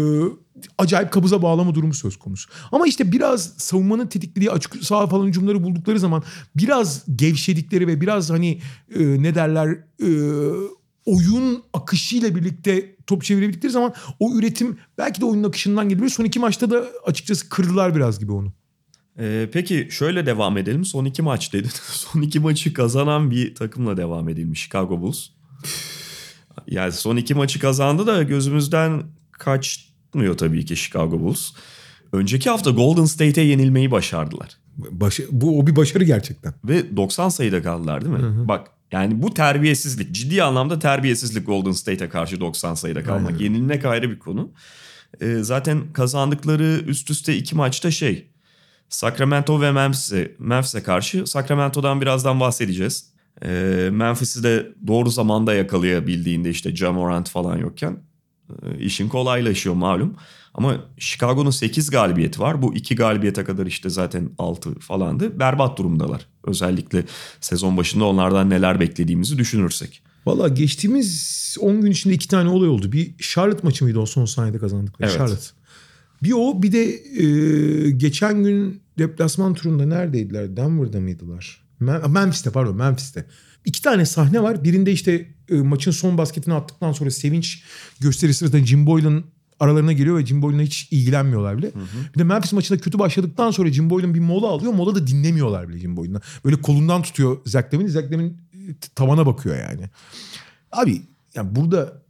[0.77, 2.49] acayip kabıza bağlama durumu söz konusu.
[2.71, 6.23] Ama işte biraz savunmanın tetiklediği açık sağ falan hücumları buldukları zaman
[6.55, 8.61] biraz gevşedikleri ve biraz hani
[8.95, 9.69] e, ne derler
[10.01, 10.09] e,
[11.05, 16.09] oyun akışıyla birlikte top çevirebildikleri zaman o üretim belki de oyunun akışından gelebilir.
[16.09, 18.53] Son iki maçta da açıkçası kırdılar biraz gibi onu.
[19.19, 20.85] Ee, peki şöyle devam edelim.
[20.85, 21.71] Son iki maç dedin.
[21.83, 25.27] son iki maçı kazanan bir takımla devam edilmiş Chicago Bulls.
[26.67, 31.51] Yani son iki maçı kazandı da gözümüzden kaçmıyor tabii ki Chicago Bulls.
[32.11, 34.49] Önceki hafta Golden State'e yenilmeyi başardılar.
[34.77, 36.53] Baş, bu o bir başarı gerçekten.
[36.63, 38.21] Ve 90 sayıda kaldılar değil mi?
[38.21, 38.47] Hı hı.
[38.47, 40.11] Bak yani bu terbiyesizlik.
[40.11, 43.31] Ciddi anlamda terbiyesizlik Golden State'e karşı 90 sayıda kalmak.
[43.31, 43.43] Aynen.
[43.43, 44.51] Yenilmek ayrı bir konu.
[45.21, 48.27] Ee, zaten kazandıkları üst üste iki maçta şey
[48.89, 53.09] Sacramento ve Memphis'e Memphis'e karşı Sacramento'dan birazdan bahsedeceğiz.
[53.41, 53.49] E,
[53.91, 57.97] Memphis'i de doğru zamanda yakalayabildiğinde işte Jamorant falan yokken
[58.49, 60.15] e, işin kolaylaşıyor malum.
[60.57, 62.61] Ama Chicago'nun 8 galibiyeti var.
[62.61, 65.39] Bu 2 galibiyete kadar işte zaten 6 falandı.
[65.39, 66.27] Berbat durumdalar.
[66.43, 67.03] Özellikle
[67.41, 70.01] sezon başında onlardan neler beklediğimizi düşünürsek.
[70.25, 72.91] Valla geçtiğimiz 10 gün içinde iki tane olay oldu.
[72.91, 75.09] Bir Charlotte maçı mıydı o son saniyede kazandıkları?
[75.09, 75.17] Evet.
[75.17, 75.47] Charlotte.
[76.23, 76.83] Bir o bir de
[77.23, 80.57] e, geçen gün deplasman turunda neredeydiler?
[80.57, 81.61] Denver'da mıydılar?
[82.09, 83.25] Memphis'te pardon Memphis'te.
[83.65, 84.63] İki tane sahne var.
[84.63, 87.63] Birinde işte e, maçın son basketini attıktan sonra sevinç
[87.99, 89.23] gösterisi sırasında Jim Boylan
[89.59, 91.67] aralarına geliyor ve Jim Boylan'a hiç ilgilenmiyorlar bile.
[91.67, 92.13] Hı hı.
[92.13, 94.73] Bir de Memphis maçında kötü başladıktan sonra Jim Boylan bir mola alıyor.
[94.73, 96.21] Mola da dinlemiyorlar bile Jim Boylan'a.
[96.45, 97.87] Böyle kolundan tutuyor Zach Lavin.
[97.87, 98.59] Zach Lavin e,
[98.95, 99.89] tavana bakıyor yani.
[100.71, 101.01] Abi
[101.35, 102.04] yani burada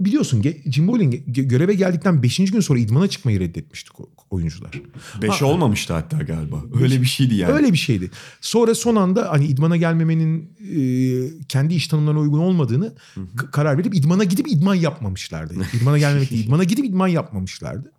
[0.00, 2.36] biliyorsun Jim Boylan göreve geldikten 5.
[2.36, 3.90] gün sonra idmana çıkmayı reddetmişti
[4.30, 4.82] oyuncular.
[5.22, 6.62] 5 olmamıştı hatta galiba.
[6.80, 7.52] Öyle bir şeydi yani.
[7.52, 8.10] Öyle bir şeydi.
[8.40, 13.50] Sonra son anda hani idmana gelmemenin e, kendi iş tanımlarına uygun olmadığını Hı-hı.
[13.50, 15.54] karar verip idmana gidip idman yapmamışlardı.
[15.72, 17.92] İdmana gelmemek değil, idmana gidip idman yapmamışlardı.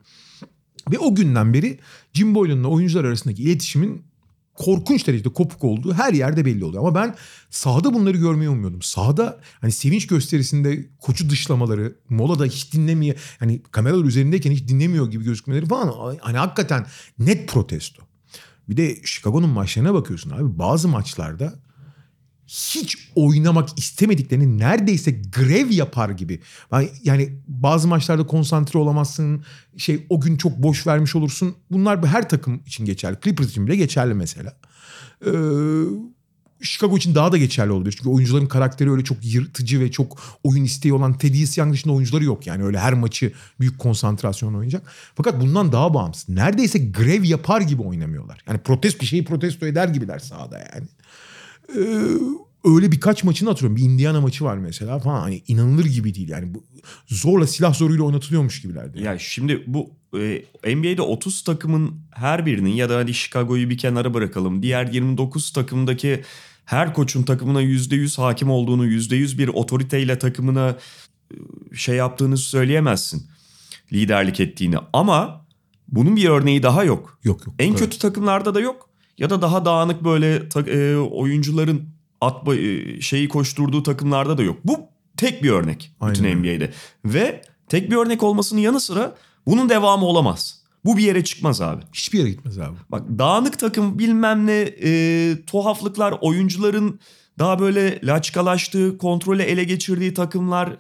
[0.91, 1.79] Ve o günden beri
[2.13, 4.01] Jim Boylan'la oyuncular arasındaki iletişimin
[4.55, 6.83] korkunç derecede kopuk olduğu her yerde belli oluyor.
[6.83, 7.15] Ama ben
[7.49, 8.81] sahada bunları görmeyi umuyordum.
[8.81, 15.23] Sahada hani sevinç gösterisinde koçu dışlamaları, molada hiç dinlemeye hani kameralar üzerindeyken hiç dinlemiyor gibi
[15.23, 16.85] gözükmeleri falan hani hakikaten
[17.19, 18.03] net protesto.
[18.69, 20.59] Bir de Chicago'nun maçlarına bakıyorsun abi.
[20.59, 21.53] Bazı maçlarda
[22.47, 26.41] hiç oynamak istemediklerini neredeyse grev yapar gibi.
[27.03, 29.43] Yani bazı maçlarda konsantre olamazsın.
[29.77, 31.55] Şey o gün çok boş vermiş olursun.
[31.71, 33.17] Bunlar her takım için geçerli.
[33.23, 34.57] Clippers için bile geçerli mesela.
[35.25, 35.31] Ee,
[36.61, 37.95] Chicago için daha da geçerli olabilir.
[37.97, 42.23] Çünkü oyuncuların karakteri öyle çok yırtıcı ve çok oyun isteği olan Teddy Young dışında oyuncuları
[42.23, 42.47] yok.
[42.47, 44.91] Yani öyle her maçı büyük konsantrasyon oynayacak.
[45.15, 46.29] Fakat bundan daha bağımsız.
[46.29, 48.43] Neredeyse grev yapar gibi oynamıyorlar.
[48.47, 50.87] Yani protest bir şeyi protesto eder gibiler sahada yani.
[51.69, 51.81] Ee,
[52.65, 53.75] öyle birkaç maçını hatırlıyorum.
[53.77, 55.21] Bir Indiana maçı var mesela falan.
[55.21, 56.53] Hani inanılır gibi değil yani.
[56.53, 56.63] Bu,
[57.07, 59.03] zorla silah zoruyla oynatılıyormuş gibilerdi.
[59.03, 60.43] Ya şimdi bu e,
[60.75, 64.63] NBA'de 30 takımın her birinin ya da hadi Chicago'yu bir kenara bırakalım.
[64.63, 66.23] Diğer 29 takımdaki
[66.65, 70.77] her koçun takımına %100 hakim olduğunu, %100 bir otoriteyle takımına
[71.31, 71.35] e,
[71.75, 73.27] şey yaptığını söyleyemezsin.
[73.93, 75.45] Liderlik ettiğini ama
[75.87, 77.19] bunun bir örneği daha yok.
[77.23, 77.55] Yok yok.
[77.59, 77.79] En evet.
[77.79, 81.83] kötü takımlarda da yok ya da daha dağınık böyle ta, e, oyuncuların
[82.21, 84.57] at e, şeyi koşturduğu takımlarda da yok.
[84.63, 84.79] Bu
[85.17, 86.15] tek bir örnek Aynen.
[86.15, 86.73] bütün NBA'de.
[87.05, 89.15] Ve tek bir örnek olmasının yanı sıra
[89.47, 90.65] bunun devamı olamaz.
[90.85, 91.81] Bu bir yere çıkmaz abi.
[91.93, 92.75] Hiçbir yere gitmez abi.
[92.89, 96.99] Bak dağınık takım bilmem ne e, tuhaflıklar oyuncuların
[97.39, 100.77] daha böyle laçkalaştığı, kontrolü ele geçirdiği takımlar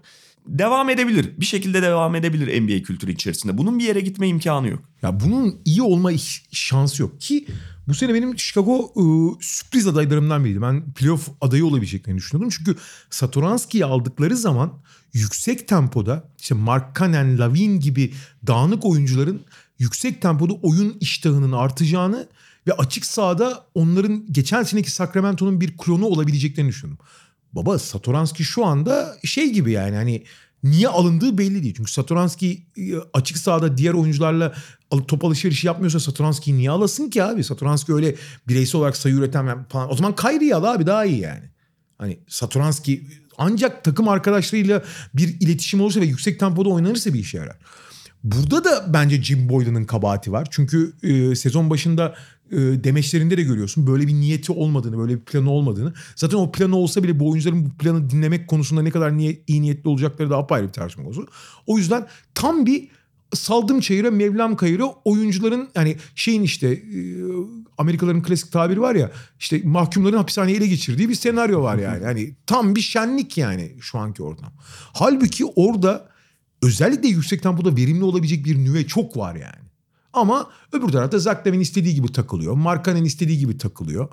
[0.47, 1.31] devam edebilir.
[1.37, 3.57] Bir şekilde devam edebilir NBA kültürü içerisinde.
[3.57, 4.79] Bunun bir yere gitme imkanı yok.
[5.01, 6.11] Ya bunun iyi olma
[6.51, 7.45] şansı yok ki
[7.87, 10.61] bu sene benim Chicago ıı, sürpriz adaylarımdan biriydi.
[10.61, 12.57] Ben playoff adayı olabileceklerini düşünüyordum.
[12.57, 12.75] Çünkü
[13.09, 14.73] Satoranski'yi aldıkları zaman
[15.13, 18.13] yüksek tempoda işte Mark Cannon, Lavin gibi
[18.47, 19.41] dağınık oyuncuların
[19.79, 22.27] yüksek tempoda oyun iştahının artacağını
[22.67, 27.05] ve açık sahada onların geçen seneki Sacramento'nun bir klonu olabileceklerini düşünüyordum.
[27.53, 30.23] Baba Satoranski şu anda şey gibi yani hani
[30.65, 31.73] niye alındığı belli değil.
[31.77, 32.81] Çünkü Satoranski e,
[33.13, 34.53] açık sahada diğer oyuncularla
[35.07, 37.43] top alışverişi yapmıyorsa Satoranski'yi niye alasın ki abi?
[37.43, 38.15] Satoranski öyle
[38.47, 39.91] bireysel olarak sayı üreten falan.
[39.91, 41.43] O zaman Kyrie'yi al abi daha iyi yani.
[41.97, 47.57] Hani Satoranski ancak takım arkadaşlarıyla bir iletişim olursa ve yüksek tempoda oynanırsa bir işe yarar.
[48.23, 50.47] Burada da bence Jim Boylan'ın kabahati var.
[50.51, 52.15] Çünkü e, sezon başında
[52.51, 53.87] demeçlerinde de görüyorsun.
[53.87, 55.93] Böyle bir niyeti olmadığını, böyle bir planı olmadığını.
[56.15, 59.61] Zaten o planı olsa bile bu oyuncuların bu planı dinlemek konusunda ne kadar niye, iyi
[59.61, 61.27] niyetli olacakları daha apayrı bir tartışma konusu.
[61.67, 62.87] O yüzden tam bir
[63.33, 67.01] saldım çayıra mevlam kayıra oyuncuların yani şeyin işte e,
[67.77, 72.03] Amerikalıların klasik tabiri var ya işte mahkumların hapishaneyi ele geçirdiği bir senaryo var yani.
[72.03, 74.53] Yani tam bir şenlik yani şu anki ortam.
[74.93, 76.09] Halbuki orada
[76.61, 79.64] özellikle yüksek tempoda verimli olabilecek bir nüve çok var yani.
[80.15, 82.53] Ama öbür tarafta Zach Levin istediği gibi takılıyor.
[82.53, 84.09] Markkanen istediği gibi takılıyor.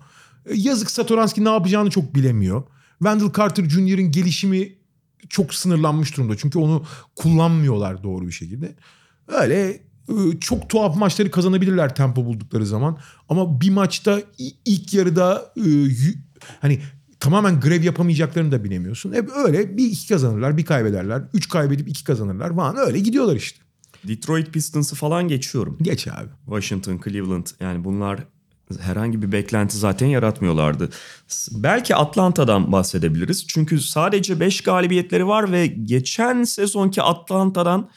[0.46, 2.62] E, Yazık Satoranski ne yapacağını çok bilemiyor.
[2.98, 4.72] Wendell Carter Jr.'ın gelişimi
[5.28, 6.36] çok sınırlanmış durumda.
[6.36, 6.84] Çünkü onu
[7.16, 8.76] kullanmıyorlar doğru bir şekilde.
[9.28, 12.98] Öyle e, çok tuhaf maçları kazanabilirler tempo buldukları zaman.
[13.28, 14.22] Ama bir maçta
[14.64, 15.66] ilk yarıda e,
[16.60, 16.80] hani
[17.20, 19.12] tamamen grev yapamayacaklarını da bilemiyorsun.
[19.12, 21.22] Hep öyle bir iki kazanırlar, bir kaybederler.
[21.34, 23.58] Üç kaybedip iki kazanırlar falan öyle gidiyorlar işte.
[24.08, 25.78] Detroit Pistons'ı falan geçiyorum.
[25.82, 26.28] Geç abi.
[26.44, 28.20] Washington, Cleveland yani bunlar
[28.80, 30.90] herhangi bir beklenti zaten yaratmıyorlardı.
[31.52, 33.46] Belki Atlanta'dan bahsedebiliriz.
[33.46, 37.90] Çünkü sadece 5 galibiyetleri var ve geçen sezonki Atlanta'dan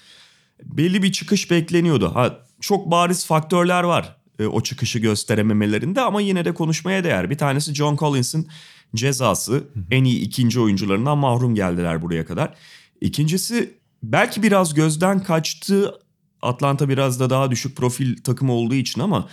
[0.63, 2.15] belli bir çıkış bekleniyordu.
[2.15, 7.29] Ha çok bariz faktörler var e, o çıkışı gösterememelerinde ama yine de konuşmaya değer.
[7.29, 8.47] Bir tanesi John Collins'in
[8.95, 9.63] cezası.
[9.91, 12.53] En iyi ikinci oyuncularından mahrum geldiler buraya kadar.
[13.01, 15.93] İkincisi belki biraz gözden kaçtı.
[16.41, 19.27] Atlanta biraz da daha düşük profil takım olduğu için ama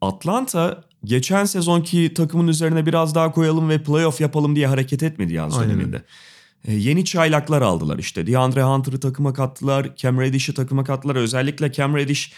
[0.00, 5.58] Atlanta geçen sezonki takımın üzerine biraz daha koyalım ve playoff yapalım diye hareket etmedi yaz
[5.58, 6.02] Aynen döneminde.
[6.64, 8.26] E, yeni çaylaklar aldılar işte.
[8.26, 9.96] DeAndre Hunter'ı takıma kattılar.
[9.96, 11.16] Cam Reddish'i takıma kattılar.
[11.16, 12.32] Özellikle Cam Reddish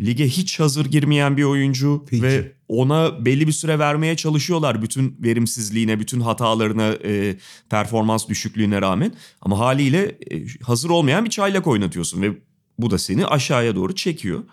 [0.00, 2.22] lige hiç hazır girmeyen bir oyuncu Peki.
[2.22, 7.36] ve ona belli bir süre vermeye çalışıyorlar bütün verimsizliğine, bütün hatalarına, e,
[7.70, 9.12] performans düşüklüğüne rağmen.
[9.40, 12.32] Ama haliyle e, hazır olmayan bir çaylak oynatıyorsun ve
[12.78, 14.44] bu da seni aşağıya doğru çekiyor.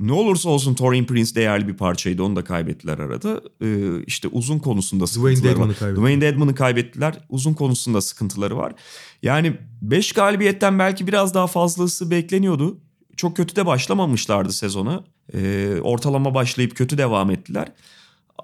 [0.00, 2.22] Ne olursa olsun Torian Prince değerli bir parçaydı.
[2.22, 3.42] Onu da kaybettiler arada.
[3.62, 5.76] Ee, işte uzun konusunda sıkıntıları Dedmon'u var.
[5.78, 6.04] kaybettiler.
[6.04, 7.18] Dwayne Dedmon'u kaybettiler.
[7.28, 8.74] Uzun konusunda sıkıntıları var.
[9.22, 12.78] Yani 5 galibiyetten belki biraz daha fazlası bekleniyordu.
[13.16, 15.04] Çok kötü de başlamamışlardı sezona.
[15.34, 17.72] Ee, ortalama başlayıp kötü devam ettiler.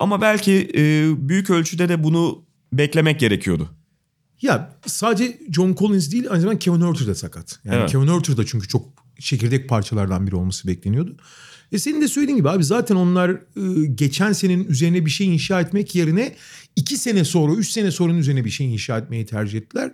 [0.00, 3.68] Ama belki e, büyük ölçüde de bunu beklemek gerekiyordu.
[4.42, 7.60] Ya sadece John Collins değil aynı zamanda Kevin Huerter de sakat.
[7.64, 7.90] Yani Evet.
[7.90, 8.88] Kevin Huerter da çünkü çok
[9.20, 11.16] çekirdek parçalardan biri olması bekleniyordu.
[11.72, 15.60] E senin de söylediğin gibi abi zaten onlar e, geçen senenin üzerine bir şey inşa
[15.60, 16.34] etmek yerine
[16.76, 19.92] iki sene sonra, üç sene sonranın üzerine bir şey inşa etmeyi tercih ettiler.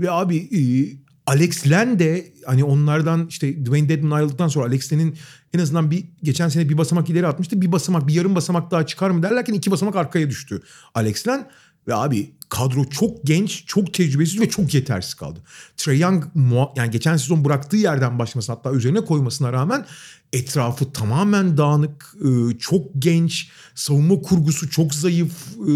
[0.00, 0.62] Ve abi e,
[1.26, 5.16] Alex Len de hani onlardan işte Dwayne Dedman ayrıldıktan sonra Alex Len'in
[5.54, 7.60] en azından bir geçen sene bir basamak ileri atmıştı.
[7.60, 10.62] Bir basamak, bir yarım basamak daha çıkar mı derlerken iki basamak arkaya düştü
[10.94, 11.48] Alex Len.
[11.88, 15.40] Ve abi kadro çok genç, çok tecrübesiz ve çok yetersiz kaldı.
[15.76, 16.24] Trae Young
[16.76, 19.86] yani geçen sezon bıraktığı yerden başlaması hatta üzerine koymasına rağmen
[20.32, 25.72] etrafı tamamen dağınık, e, çok genç, savunma kurgusu çok zayıf, e,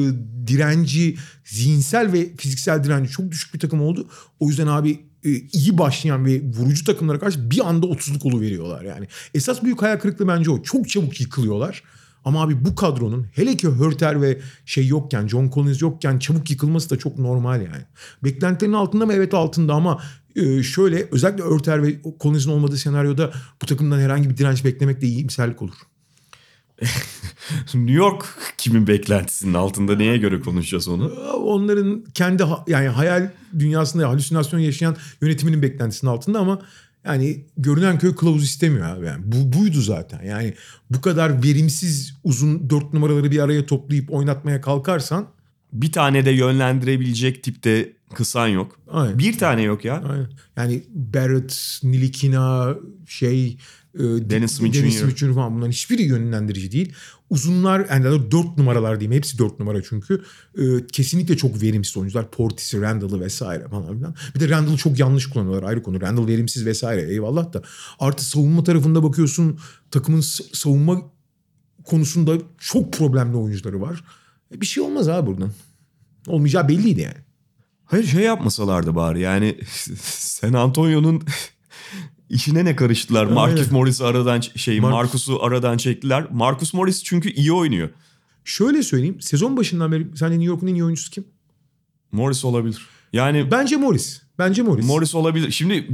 [0.46, 4.08] direnci, zihinsel ve fiziksel direnci çok düşük bir takım oldu.
[4.40, 5.05] O yüzden abi
[5.52, 9.06] iyi başlayan ve vurucu takımlara karşı bir anda 30'luk veriyorlar yani.
[9.34, 10.62] Esas büyük hayal kırıklığı bence o.
[10.62, 11.82] Çok çabuk yıkılıyorlar.
[12.24, 16.90] Ama abi bu kadronun hele ki Hörter ve şey yokken, John Collins yokken çabuk yıkılması
[16.90, 17.84] da çok normal yani.
[18.24, 19.12] Beklentilerin altında mı?
[19.12, 20.02] Evet altında ama
[20.36, 25.06] e, şöyle özellikle Hörter ve Collins'in olmadığı senaryoda bu takımdan herhangi bir direnç beklemek de
[25.06, 25.74] iyimserlik olur.
[27.74, 28.24] New York
[28.58, 31.08] kimin beklentisinin altında neye göre konuşacağız onu?
[31.34, 36.62] Onların kendi ha- yani hayal dünyasında halüsinasyon yaşayan yönetiminin beklentisinin altında ama
[37.04, 39.06] yani görünen köy kılavuz istemiyor abi.
[39.06, 40.22] Yani bu buydu zaten.
[40.24, 40.54] Yani
[40.90, 45.26] bu kadar verimsiz uzun dört numaraları bir araya toplayıp oynatmaya kalkarsan
[45.72, 48.78] Bir tane de yönlendirebilecek tipte kısan yok.
[48.90, 49.18] Aynen.
[49.18, 50.02] Bir tane yok ya.
[50.08, 50.28] Aynen.
[50.56, 52.74] Yani Barrett, Nilikina,
[53.06, 53.58] şey
[53.98, 55.00] Dennis Smith Dennis Jr.
[55.00, 55.34] Smith Jr.
[55.34, 56.92] falan bunların hiçbiri yönlendirici değil.
[57.30, 59.16] Uzunlar yani dört numaralar diyeyim.
[59.16, 60.22] Hepsi dört numara çünkü.
[60.58, 62.30] E, kesinlikle çok verimsiz oyuncular.
[62.30, 64.14] Portis'i, Randall'ı vesaire falan filan.
[64.34, 66.00] Bir de Randall'ı çok yanlış kullanıyorlar ayrı konu.
[66.00, 67.62] Randall verimsiz vesaire eyvallah da.
[67.98, 69.58] Artı savunma tarafında bakıyorsun
[69.90, 70.20] takımın
[70.52, 71.02] savunma
[71.84, 74.04] konusunda çok problemli oyuncuları var.
[74.54, 75.52] E, bir şey olmaz abi buradan.
[76.26, 77.26] Olmayacağı belliydi yani.
[77.84, 79.58] Hayır şey yapmasalardı bari yani
[80.18, 81.22] San Antonio'nun
[82.30, 83.26] işine ne karıştılar?
[83.26, 83.72] Markif Aynen.
[83.72, 86.26] Morris'i aradan şey Marcus- Marcus'u aradan çektiler.
[86.32, 87.88] Marcus Morris çünkü iyi oynuyor.
[88.44, 89.20] Şöyle söyleyeyim.
[89.20, 91.24] Sezon başından beri sence New York'un en iyi oyuncusu kim?
[92.12, 92.86] Morris olabilir.
[93.12, 94.22] Yani Bence Morris.
[94.38, 94.86] Bence Morris.
[94.86, 95.50] Morris olabilir.
[95.50, 95.88] Şimdi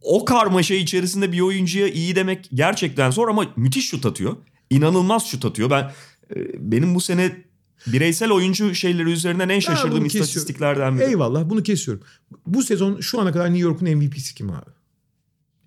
[0.00, 4.36] o karmaşa içerisinde bir oyuncuya iyi demek gerçekten zor ama müthiş şut atıyor.
[4.70, 5.70] İnanılmaz şut atıyor.
[5.70, 5.92] Ben
[6.36, 6.36] e,
[6.72, 7.44] benim bu sene
[7.86, 11.04] bireysel oyuncu şeyleri üzerinden en şaşırdığım istatistiklerden biri.
[11.04, 12.02] Eyvallah bunu kesiyorum.
[12.46, 14.70] Bu sezon şu ana kadar New York'un MVP'si kim abi?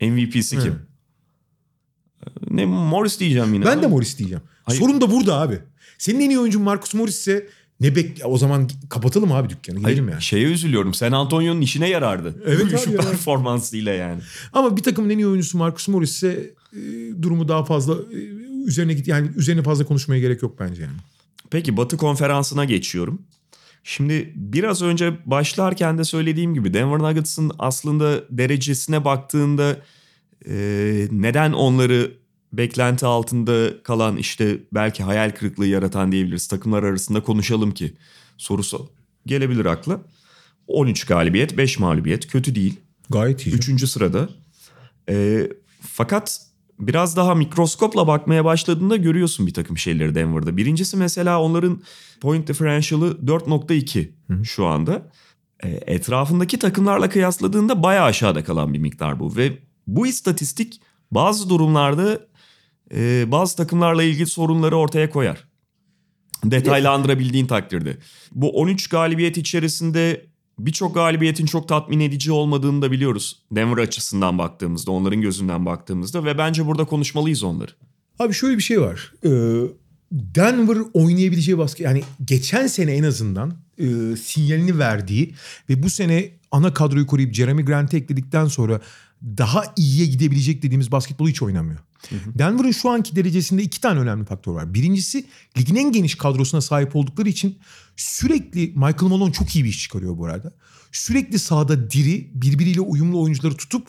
[0.01, 0.71] MVP'si kim?
[0.73, 0.79] Hı.
[2.51, 3.65] Ne Morris diyeceğim yine.
[3.65, 4.43] Ben ama- de Morris diyeceğim.
[4.63, 4.79] Hayır.
[4.79, 5.59] Sorun da burada abi.
[5.97, 7.47] Senin en iyi oyuncun Marcus Morris ise
[7.79, 10.21] Ne bek o zaman kapatalım abi dükkanı gidelim Hayır, yani.
[10.21, 10.93] Şeye üzülüyorum.
[10.93, 12.35] San Antonio'nun işine yarardı.
[12.45, 12.97] Evet abi Şu ya.
[12.97, 14.21] performansıyla yani.
[14.53, 16.79] Ama bir takımın en iyi oyuncusu Marcus Morris ise e,
[17.21, 18.15] durumu daha fazla e,
[18.65, 20.97] üzerine git yani üzerine fazla konuşmaya gerek yok bence yani.
[21.49, 23.21] Peki Batı konferansına geçiyorum.
[23.89, 29.77] Şimdi biraz önce başlarken de söylediğim gibi Denver Nuggets'ın aslında derecesine baktığında
[30.49, 30.53] e,
[31.11, 32.11] neden onları
[32.53, 37.93] beklenti altında kalan işte belki hayal kırıklığı yaratan diyebiliriz takımlar arasında konuşalım ki
[38.37, 38.89] sorusu
[39.25, 40.01] gelebilir akla.
[40.67, 42.79] 13 galibiyet 5 mağlubiyet kötü değil.
[43.09, 43.55] Gayet iyi.
[43.55, 44.29] Üçüncü sırada.
[45.09, 45.47] E,
[45.81, 46.46] fakat
[46.79, 50.57] biraz daha mikroskopla bakmaya başladığında görüyorsun bir takım şeyleri Denver'da.
[50.57, 51.81] Birincisi mesela onların
[52.21, 55.11] point differential'ı 4.2 şu anda.
[55.63, 59.35] E, etrafındaki takımlarla kıyasladığında bayağı aşağıda kalan bir miktar bu.
[59.35, 62.19] Ve bu istatistik bazı durumlarda
[62.93, 65.47] e, bazı takımlarla ilgili sorunları ortaya koyar.
[66.43, 67.97] Detaylandırabildiğin takdirde.
[68.31, 70.25] Bu 13 galibiyet içerisinde
[70.59, 73.39] birçok galibiyetin çok tatmin edici olmadığını da biliyoruz.
[73.51, 77.71] Denver açısından baktığımızda, onların gözünden baktığımızda ve bence burada konuşmalıyız onları.
[78.19, 79.13] Abi şöyle bir şey var.
[79.25, 79.29] Ee,
[80.11, 85.33] Denver oynayabileceği basket yani geçen sene en azından e, sinyalini verdiği
[85.69, 88.81] ve bu sene ana kadroyu koruyup Jeremy Grant'ı ekledikten sonra
[89.23, 91.79] daha iyiye gidebilecek dediğimiz basketbolu hiç oynamıyor.
[92.11, 94.73] Denver'ın şu anki derecesinde iki tane önemli faktör var.
[94.73, 95.25] Birincisi
[95.57, 97.59] ligin en geniş kadrosuna sahip oldukları için
[97.95, 100.53] sürekli Michael Malone çok iyi bir iş çıkarıyor bu arada.
[100.91, 103.87] Sürekli sahada diri, birbiriyle uyumlu oyuncuları tutup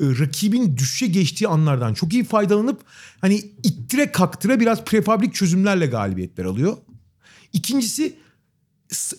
[0.00, 2.80] e, rakibin düşüşe geçtiği anlardan çok iyi faydalanıp
[3.20, 6.76] hani ittire kaktıra biraz prefabrik çözümlerle galibiyetler alıyor.
[7.52, 8.16] İkincisi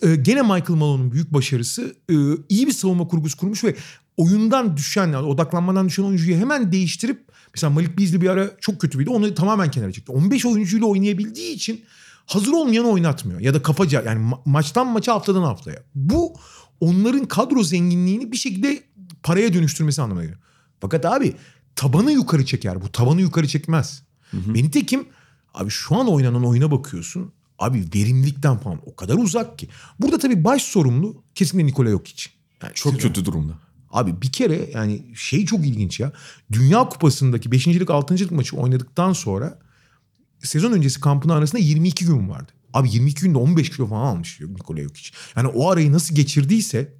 [0.02, 2.14] e, gene Michael Malone'un büyük başarısı e,
[2.48, 3.76] iyi bir savunma kurgusu kurmuş ve
[4.16, 9.10] oyundan düşen yani odaklanmadan düşen oyuncuyu hemen değiştirip mesela Malik Beasley bir ara çok kötüydü
[9.10, 10.12] onu tamamen kenara çekti.
[10.12, 11.84] 15 oyuncuyla oynayabildiği için
[12.26, 15.82] hazır olmayanı oynatmıyor ya da kafaca yani ma- maçtan maça haftadan haftaya.
[15.94, 16.34] Bu
[16.80, 18.82] onların kadro zenginliğini bir şekilde
[19.22, 20.40] paraya dönüştürmesi anlamına geliyor.
[20.80, 21.34] Fakat abi
[21.76, 24.02] tabanı yukarı çeker bu tabanı yukarı çekmez.
[24.32, 25.06] Beni tekim
[25.54, 29.68] abi şu an oynanan oyuna bakıyorsun abi verimlilikten falan o kadar uzak ki.
[30.00, 32.30] Burada tabii baş sorumlu kesinlikle Nikola Jokic.
[32.62, 33.52] Yani Çok kötü durumda.
[33.92, 36.12] Abi bir kere yani şey çok ilginç ya.
[36.52, 39.58] Dünya Kupası'ndaki 5.lik 6.lık maçı oynadıktan sonra
[40.42, 42.52] sezon öncesi kampının arasında 22 gün vardı.
[42.74, 45.10] Abi 22 günde 15 kilo falan almış Nikola Jokic.
[45.36, 46.94] Yani o arayı nasıl geçirdiyse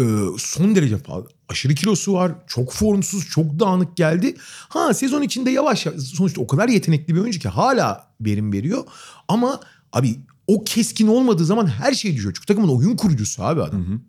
[0.00, 0.02] e,
[0.38, 1.28] son derece fazla.
[1.48, 2.32] Aşırı kilosu var.
[2.46, 4.36] Çok formsuz, çok dağınık geldi.
[4.68, 8.84] Ha sezon içinde yavaş yavaş- sonuçta o kadar yetenekli bir oyuncu ki hala verim veriyor.
[9.28, 9.60] Ama
[9.92, 12.34] abi o keskin olmadığı zaman her şey düşüyor.
[12.34, 14.00] Çünkü takımın oyun kurucusu abi adam.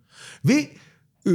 [0.46, 0.70] Ve
[1.28, 1.32] e,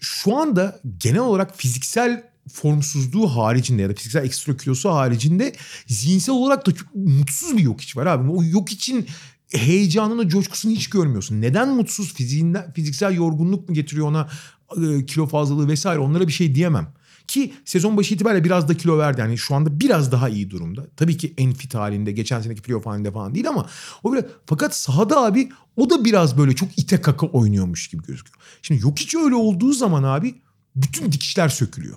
[0.00, 5.52] şu anda genel olarak fiziksel formsuzluğu haricinde ya da fiziksel ekstra kilosu haricinde
[5.86, 8.30] zihinsel olarak da mutsuz bir yok iç var abi.
[8.30, 9.06] O yok için
[9.52, 11.40] heyecanını, coşkusunu hiç görmüyorsun.
[11.40, 12.14] Neden mutsuz?
[12.14, 14.28] Fiziğinden, fiziksel yorgunluk mu getiriyor ona
[14.76, 16.92] e, kilo fazlalığı vesaire onlara bir şey diyemem.
[17.26, 19.20] Ki sezon başı itibariyle biraz da kilo verdi.
[19.20, 20.86] Yani şu anda biraz daha iyi durumda.
[20.96, 23.68] Tabii ki en fit halinde, geçen seneki playoff halinde falan değil ama
[24.02, 28.36] o biraz fakat sahada abi o da biraz böyle çok ite kaka oynuyormuş gibi gözüküyor.
[28.62, 30.34] Şimdi yok hiç öyle olduğu zaman abi
[30.76, 31.96] bütün dikişler sökülüyor.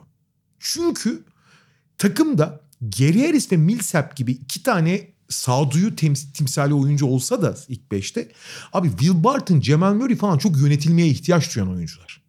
[0.59, 1.23] Çünkü
[1.97, 7.91] takımda Gary Harris ve Millsap gibi iki tane sağduyu tems- timsali oyuncu olsa da ilk
[7.91, 8.31] beşte
[8.73, 12.21] abi Will Barton, Jamal Murray falan çok yönetilmeye ihtiyaç duyan oyuncular.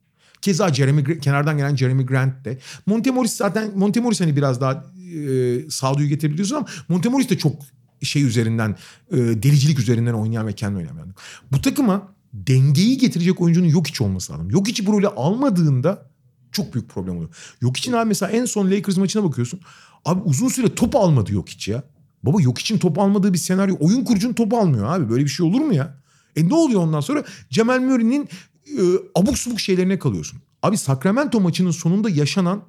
[0.43, 2.59] Keza Jeremy kenardan gelen Jeremy Grant de.
[2.87, 4.85] Montemoris zaten Montemoris hani biraz daha
[5.17, 7.63] e, sağduyu getirebiliyorsun ama Montemoris de çok
[8.03, 8.77] şey üzerinden
[9.11, 11.15] e, delicilik üzerinden oynayan ve kendi adam.
[11.53, 14.51] Bu takıma dengeyi getirecek oyuncunun yok hiç olması lazım.
[14.51, 16.11] Yok içi bu rolü almadığında
[16.53, 17.31] çok büyük problem oluyor.
[17.61, 19.61] Yok için abi mesela en son Lakers maçına bakıyorsun.
[20.05, 21.83] Abi uzun süre top almadı yok hiç ya.
[22.23, 23.77] Baba yok için top almadığı bir senaryo.
[23.81, 25.11] Oyun kurucunun top almıyor abi.
[25.11, 25.97] Böyle bir şey olur mu ya?
[26.37, 27.25] E ne oluyor ondan sonra?
[27.51, 28.29] Cemal Murray'nin
[28.67, 28.83] e,
[29.15, 30.41] abuk subuk şeylerine kalıyorsun.
[30.63, 32.63] Abi Sacramento maçının sonunda yaşanan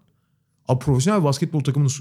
[0.68, 1.92] abi profesyonel basketbol takımının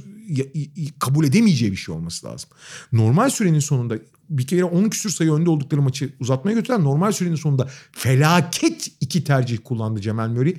[0.99, 2.51] kabul edemeyeceği bir şey olması lazım.
[2.93, 3.99] Normal sürenin sonunda
[4.31, 9.25] bir kere 10 küsür sayı önde oldukları maçı uzatmaya götüren normal sürenin sonunda felaket iki
[9.25, 10.57] tercih kullandı Cemal Murray.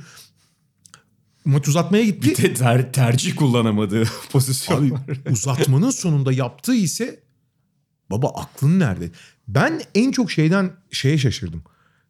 [1.45, 2.30] Maç uzatmaya gitti.
[2.30, 4.93] Bir de ter- tercih kullanamadığı pozisyon Abi
[5.32, 7.19] uzatmanın sonunda yaptığı ise
[8.10, 9.12] baba aklın nerede?
[9.47, 11.63] Ben en çok şeyden şeye şaşırdım.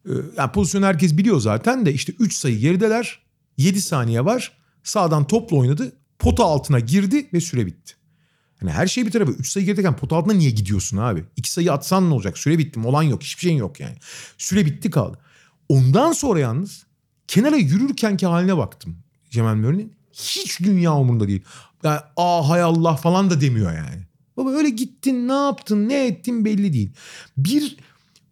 [0.05, 3.20] Ee, yani pozisyonu herkes biliyor zaten de işte 3 sayı gerideler.
[3.58, 4.51] 7 saniye var.
[4.84, 5.91] Sağdan topla oynadı.
[6.20, 7.93] Pota altına girdi ve süre bitti.
[8.61, 11.26] Yani her şey bir tarafa 3 sayı gerideyken pota altına niye gidiyorsun abi?
[11.36, 12.38] 2 sayı atsan ne olacak?
[12.38, 12.80] Süre bitti.
[12.80, 13.24] Olan yok.
[13.24, 13.95] Hiçbir şeyin yok yani.
[14.38, 15.20] Süre bitti kaldı.
[15.70, 16.86] Ondan sonra yalnız
[17.28, 18.97] kenara yürürkenki haline baktım
[19.30, 19.93] Cemal Murray'nin.
[20.13, 21.43] Hiç dünya umurunda değil.
[21.84, 24.07] Yani, Aa hay Allah falan da demiyor yani.
[24.38, 26.91] Baba öyle gittin ne yaptın ne ettin belli değil.
[27.38, 27.78] Bir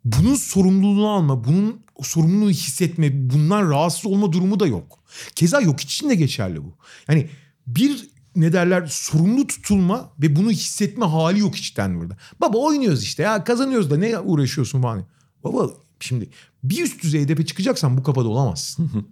[0.05, 4.99] bunun sorumluluğunu alma, bunun sorumluluğu hissetme, bundan rahatsız olma durumu da yok.
[5.35, 6.75] Keza yok için de geçerli bu.
[7.09, 7.29] Yani
[7.67, 12.17] bir ne derler sorumlu tutulma ve bunu hissetme hali yok hiç Denver'da.
[12.41, 15.03] Baba oynuyoruz işte ya kazanıyoruz da ne uğraşıyorsun falan.
[15.43, 16.29] Baba şimdi
[16.63, 19.07] bir üst düzey hedefe çıkacaksan bu kafada olamazsın.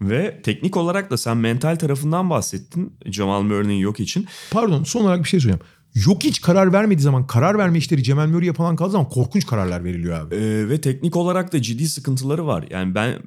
[0.00, 4.26] Ve teknik olarak da sen mental tarafından bahsettin Jamal Murray'nin yok için.
[4.50, 5.66] Pardon son olarak bir şey söyleyeceğim.
[5.94, 9.84] Yok hiç karar vermediği zaman karar verme işleri Cemal Murray'e falan kaldığı zaman korkunç kararlar
[9.84, 10.34] veriliyor abi.
[10.34, 12.64] Ee, ve teknik olarak da ciddi sıkıntıları var.
[12.70, 13.22] Yani ben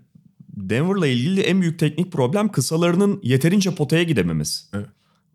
[0.56, 4.64] Denver'la ilgili en büyük teknik problem kısalarının yeterince potaya gidememesi.
[4.74, 4.88] Evet.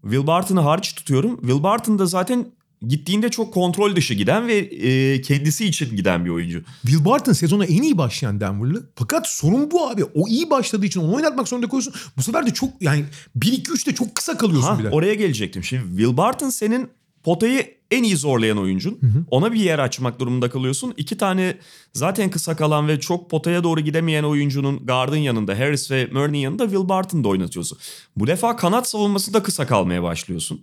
[0.03, 1.41] Will Barton'ı hariç tutuyorum.
[1.41, 2.47] Will Barton da zaten
[2.89, 6.63] gittiğinde çok kontrol dışı giden ve e, kendisi için giden bir oyuncu.
[6.83, 8.91] Will Barton sezona en iyi başlayan Denver'lı.
[8.97, 10.05] Fakat sorun bu abi.
[10.05, 11.95] O iyi başladığı için onu oynatmak zorunda koyuyorsun.
[12.17, 13.05] Bu sefer de çok yani
[13.39, 14.89] 1-2-3'te çok kısa kalıyorsun Ha, bir de.
[14.91, 15.65] oraya gelecektim.
[15.65, 16.89] Şimdi Will Barton senin
[17.25, 18.99] potayı en iyi zorlayan oyuncun.
[19.31, 20.95] Ona bir yer açmak durumunda kalıyorsun.
[20.97, 21.59] İki tane
[21.93, 26.65] zaten kısa kalan ve çok potaya doğru gidemeyen oyuncunun guard'ın yanında Harris ve Murray'nin yanında
[26.65, 27.79] Will Barton'da oynatıyorsun.
[28.17, 30.61] Bu defa kanat savunmasında kısa kalmaya başlıyorsun.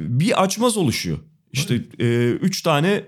[0.00, 1.18] Bir açmaz oluşuyor.
[1.52, 3.04] İşte e, üç tane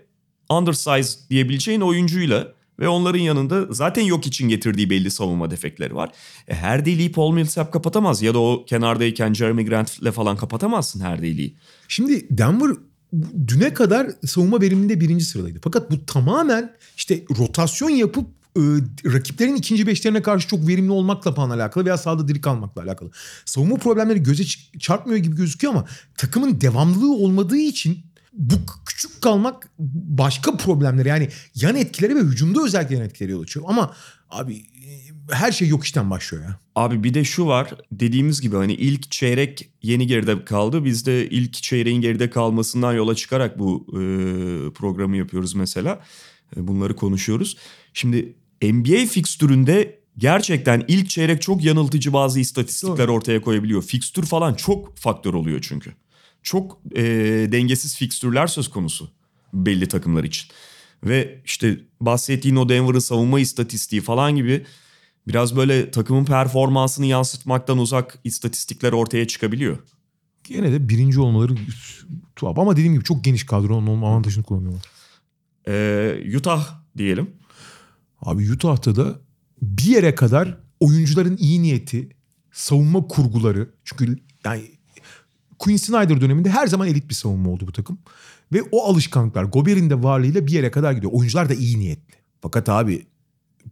[0.51, 6.11] undersize diyebileceğin oyuncuyla ve onların yanında zaten yok için getirdiği belli savunma defekleri var.
[6.49, 11.23] E, her deliği Paul Millsap kapatamaz ya da o kenardayken Jeremy Grant'le falan kapatamazsın her
[11.23, 11.57] deliği.
[11.89, 12.71] Şimdi Denver
[13.49, 15.59] düne kadar savunma veriminde birinci sıradaydı.
[15.65, 18.63] Fakat bu tamamen işte rotasyon yapıp e,
[19.05, 23.11] rakiplerin ikinci beşlerine karşı çok verimli olmakla falan alakalı veya sahada diri kalmakla alakalı.
[23.45, 24.45] Savunma problemleri göze
[24.79, 25.85] çarpmıyor gibi gözüküyor ama
[26.17, 27.99] takımın devamlılığı olmadığı için
[28.35, 28.55] bu
[28.87, 33.67] küçük kalmak başka problemler yani yan etkileri ve hücumda özellikle yan etkileri yol açıyor.
[33.69, 33.95] Ama
[34.31, 34.91] abi e,
[35.31, 36.59] her şey yok işten başlıyor ya.
[36.75, 40.85] Abi bir de şu var dediğimiz gibi hani ilk çeyrek yeni geride kaldı.
[40.85, 43.97] Biz de ilk çeyreğin geride kalmasından yola çıkarak bu e,
[44.71, 46.01] programı yapıyoruz mesela.
[46.57, 47.57] E, bunları konuşuyoruz.
[47.93, 53.83] Şimdi NBA fikstüründe gerçekten ilk çeyrek çok yanıltıcı bazı istatistikler ortaya koyabiliyor.
[53.83, 55.93] Fikstür falan çok faktör oluyor çünkü.
[56.45, 57.03] Çok e,
[57.53, 59.11] dengesiz fikstürler söz konusu
[59.53, 60.51] belli takımlar için.
[61.05, 64.67] Ve işte bahsettiğin o Denver'ın savunma istatistiği falan gibi
[65.29, 69.79] biraz böyle takımın performansını yansıtmaktan uzak istatistikler ortaya çıkabiliyor.
[70.45, 71.55] Gene de birinci olmaları
[72.37, 74.85] tuhaf ama dediğim gibi çok geniş kadronun olma avantajını kullanıyorlar.
[75.69, 77.31] Ee, Utah diyelim.
[78.23, 79.21] Abi Utah'ta da
[79.63, 82.09] bir yere kadar oyuncuların iyi niyeti,
[82.53, 84.71] savunma kurguları çünkü yani
[85.59, 87.99] Quinn Snyder döneminde her zaman elit bir savunma oldu bu takım.
[88.53, 91.13] Ve o alışkanlıklar Gober'in de varlığıyla bir yere kadar gidiyor.
[91.13, 92.15] Oyuncular da iyi niyetli.
[92.43, 93.07] Fakat abi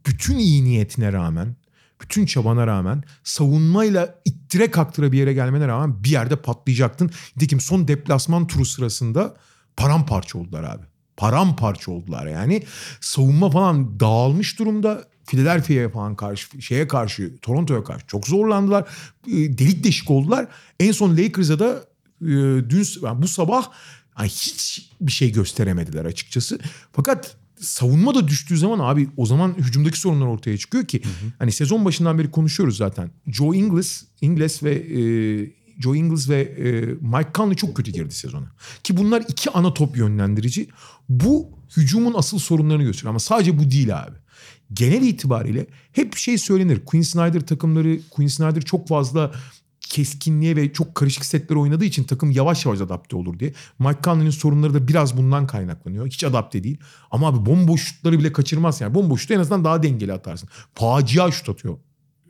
[0.06, 1.56] bütün iyi niyetine rağmen,
[2.00, 7.10] bütün çabana rağmen savunmayla ittire kaktıra bir yere gelmene rağmen bir yerde patlayacaktın.
[7.36, 9.36] Nitekim son deplasman turu sırasında
[9.76, 10.82] paramparça oldular abi.
[11.16, 12.62] Paramparça oldular yani.
[13.00, 15.04] Savunma falan dağılmış durumda.
[15.26, 18.88] Philadelphia'ya falan karşı, şeye karşı, Toronto'ya karşı çok zorlandılar.
[19.26, 20.48] E, Delik deşik oldular.
[20.80, 21.84] En son Lakers'a da
[22.22, 22.26] e,
[22.70, 23.70] dün yani bu sabah
[24.18, 26.58] yani hiç bir şey gösteremediler açıkçası.
[26.92, 31.02] Fakat savunma da düştüğü zaman abi o zaman hücumdaki sorunlar ortaya çıkıyor ki
[31.38, 33.10] hani sezon başından beri konuşuyoruz zaten.
[33.26, 35.00] Joe Ingles, Ingles ve e,
[35.78, 38.52] Joe Ingles ve e, Mike Conley çok kötü girdi sezona.
[38.84, 40.68] Ki bunlar iki ana top yönlendirici.
[41.08, 44.16] Bu hücumun asıl sorunlarını gösteriyor ama sadece bu değil abi.
[44.72, 46.84] Genel itibariyle hep şey söylenir.
[46.84, 49.32] Quinn Snyder takımları, Quinn Snyder çok fazla
[49.80, 53.52] keskinliğe ve çok karışık setler oynadığı için takım yavaş yavaş adapte olur diye.
[53.78, 56.06] Mike Conley'nin sorunları da biraz bundan kaynaklanıyor.
[56.06, 56.78] Hiç adapte değil.
[57.10, 58.94] Ama abi bomboş şutları bile kaçırmaz yani.
[58.94, 60.48] Bomboş şutu en azından daha dengeli atarsın.
[60.74, 61.78] Facia şut atıyor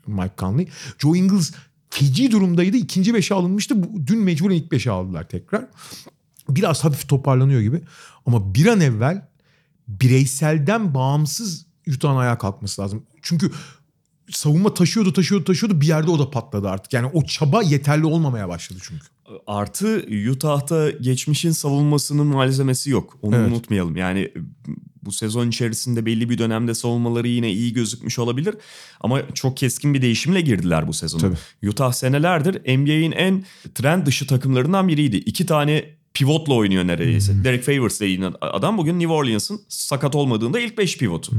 [0.07, 0.69] Mike Conley.
[0.99, 1.53] Joe Ingles
[1.91, 2.77] feci durumdaydı.
[2.77, 3.77] İkinci beşe alınmıştı.
[4.07, 5.67] Dün mecburen ilk beşe aldılar tekrar.
[6.49, 7.83] Biraz hafif toparlanıyor gibi.
[8.27, 9.29] Ama bir an evvel
[9.89, 13.03] bireyselden bağımsız Utah'ın ayağa kalkması lazım.
[13.23, 13.51] Çünkü
[14.31, 16.93] savunma taşıyordu taşıyordu taşıyordu bir yerde o da patladı artık.
[16.93, 19.05] Yani o çaba yeterli olmamaya başladı çünkü.
[19.47, 23.19] Artı Utah'ta geçmişin savunmasının malzemesi yok.
[23.23, 23.49] Onu Evet.
[23.49, 23.97] unutmayalım.
[23.97, 24.33] Yani
[25.03, 28.55] bu sezon içerisinde belli bir dönemde savunmaları yine iyi gözükmüş olabilir.
[29.01, 31.21] Ama çok keskin bir değişimle girdiler bu sezona.
[31.21, 31.69] Tabii.
[31.69, 35.17] Utah senelerdir NBA'in en trend dışı takımlarından biriydi.
[35.17, 37.45] İki tane pivotla oynuyor neredeyse.
[37.45, 41.33] Derek Favors dediğin adam bugün New Orleans'ın sakat olmadığında ilk 5 pivotu.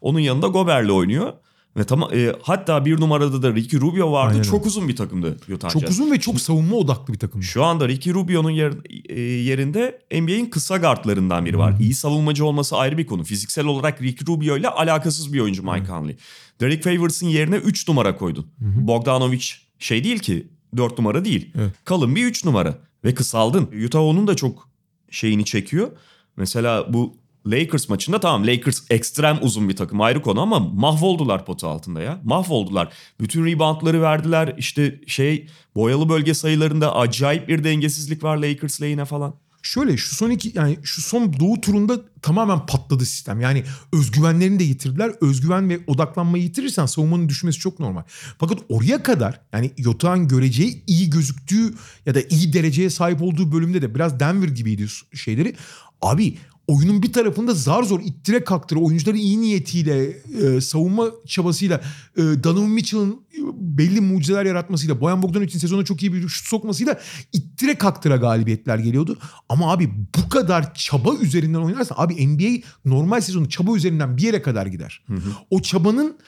[0.00, 1.32] Onun yanında Gobert'le oynuyor.
[1.76, 4.32] Ve tamam e, hatta bir numarada da Ricky Rubio vardı.
[4.32, 5.90] Aynen Çok uzun bir takımdı Utah Çok Jazz.
[5.90, 7.42] uzun ve çok savunma odaklı bir takım.
[7.42, 8.72] Şu anda Ricky Rubio'nun yer,
[9.08, 11.74] e, yerinde NBA'in kısa guardlarından biri var.
[11.80, 13.24] İyi savunmacı olması ayrı bir konu.
[13.24, 16.16] Fiziksel olarak Ricky Rubio ile alakasız bir oyuncu Mike Conley.
[16.60, 18.46] Derek Favors'ın yerine 3 numara koydun.
[18.60, 19.44] Bogdanovic
[19.78, 20.46] şey değil ki
[20.76, 21.52] 4 numara değil.
[21.58, 21.72] Evet.
[21.84, 23.70] Kalın bir 3 numara ve kısaldın.
[23.86, 24.68] Utah onun da çok
[25.10, 25.90] şeyini çekiyor.
[26.36, 27.16] Mesela bu
[27.46, 32.20] Lakers maçında tamam Lakers ekstrem uzun bir takım ayrı konu ama mahvoldular potu altında ya.
[32.24, 32.92] Mahvoldular.
[33.20, 34.54] Bütün reboundları verdiler.
[34.58, 39.34] İşte şey boyalı bölge sayılarında acayip bir dengesizlik var Lakers lehine falan.
[39.62, 43.40] Şöyle şu son iki yani şu son doğu turunda tamamen patladı sistem.
[43.40, 45.12] Yani özgüvenlerini de yitirdiler.
[45.20, 48.02] Özgüven ve odaklanmayı yitirirsen savunmanın düşmesi çok normal.
[48.38, 51.74] Fakat oraya kadar yani Yota'nın göreceği iyi gözüktüğü
[52.06, 55.56] ya da iyi dereceye sahip olduğu bölümde de biraz Denver gibiydi şeyleri.
[56.02, 61.80] Abi oyunun bir tarafında zar zor ittire kaktıra oyuncuların iyi niyetiyle e, savunma çabasıyla
[62.16, 67.00] e, Donovan Mitchell'ın e, belli mucizeler yaratmasıyla Boyan Bogdanovic'in sezona çok iyi bir şut sokmasıyla
[67.32, 69.18] ittire kaktıra galibiyetler geliyordu.
[69.48, 74.42] Ama abi bu kadar çaba üzerinden oynarsan abi NBA normal sezonu çaba üzerinden bir yere
[74.42, 75.02] kadar gider.
[75.06, 75.30] Hı hı.
[75.50, 76.18] O çabanın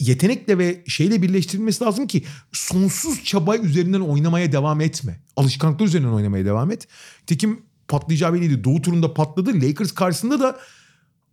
[0.00, 5.20] yetenekle ve şeyle birleştirilmesi lazım ki sonsuz çaba üzerinden oynamaya devam etme.
[5.36, 6.88] Alışkanlıklar üzerinden oynamaya devam et.
[7.26, 7.60] Tekim
[7.92, 8.64] patlayacağı belliydi.
[8.64, 9.62] Doğu turunda patladı.
[9.62, 10.58] Lakers karşısında da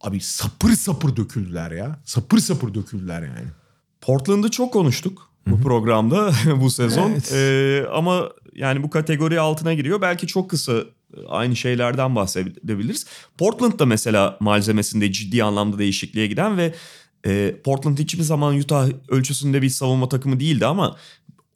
[0.01, 1.99] abi sapır sapır döküldüler ya.
[2.05, 3.47] Sapır sapır döküldüler yani.
[4.01, 5.64] Portland'ı çok konuştuk bu Hı-hı.
[5.64, 6.32] programda
[6.62, 7.12] bu sezon.
[7.12, 7.34] Evet.
[7.34, 10.01] Ee, ama yani bu kategori altına giriyor.
[10.01, 10.74] Belki çok kısa
[11.28, 13.05] aynı şeylerden bahsedebiliriz.
[13.38, 16.74] Portland da mesela malzemesinde ciddi anlamda değişikliğe giden ve
[17.26, 20.95] e, Portland hiçbir zaman Utah ölçüsünde bir savunma takımı değildi ama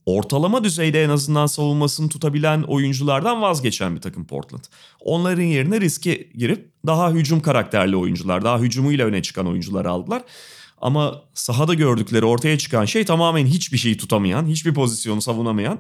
[0.06, 4.64] ortalama düzeyde en azından savunmasını tutabilen oyunculardan vazgeçen bir takım Portland.
[5.00, 10.22] Onların yerine riske girip daha hücum karakterli oyuncular, daha hücumuyla öne çıkan oyuncular aldılar.
[10.82, 15.80] Ama sahada gördükleri ortaya çıkan şey tamamen hiçbir şeyi tutamayan, hiçbir pozisyonu savunamayan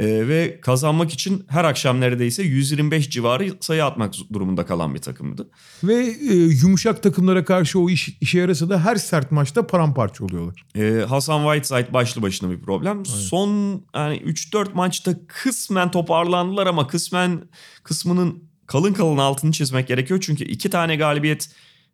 [0.00, 5.48] ee, ve kazanmak için her akşam neredeyse 125 civarı sayı atmak durumunda kalan bir takımdı.
[5.84, 10.64] Ve e, yumuşak takımlara karşı o iş, işe yarasa da her sert maçta paramparça oluyorlar.
[10.74, 12.92] Ee, Hasan Whiteside başlı başına bir problem.
[12.92, 13.04] Aynen.
[13.04, 17.42] Son yani 3-4 maçta kısmen toparlandılar ama kısmen
[17.82, 20.20] kısmının kalın kalın altını çizmek gerekiyor.
[20.22, 21.50] Çünkü iki tane galibiyet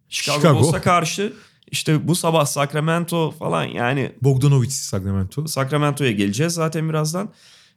[0.09, 0.61] Chicago, Chicago.
[0.61, 1.32] Bulls'a karşı
[1.70, 4.12] işte bu sabah Sacramento falan yani.
[4.22, 5.46] Bogdanovic Sacramento.
[5.46, 7.32] Sacramento'ya geleceğiz zaten birazdan.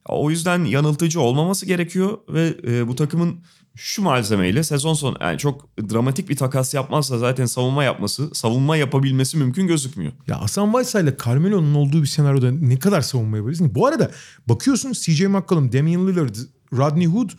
[0.10, 3.44] O yüzden yanıltıcı olmaması gerekiyor ve e, bu takımın
[3.76, 9.38] şu malzemeyle sezon sonu yani çok dramatik bir takas yapmazsa zaten savunma yapması, savunma yapabilmesi
[9.38, 10.12] mümkün gözükmüyor.
[10.28, 13.76] Ya Hasan Vaysa ile Carmelo'nun olduğu bir senaryoda ne kadar savunma yapabilirsin?
[13.76, 14.12] Bu arada
[14.48, 16.36] bakıyorsun CJ McCollum, Damian Lillard,
[16.74, 17.30] Rodney Hood,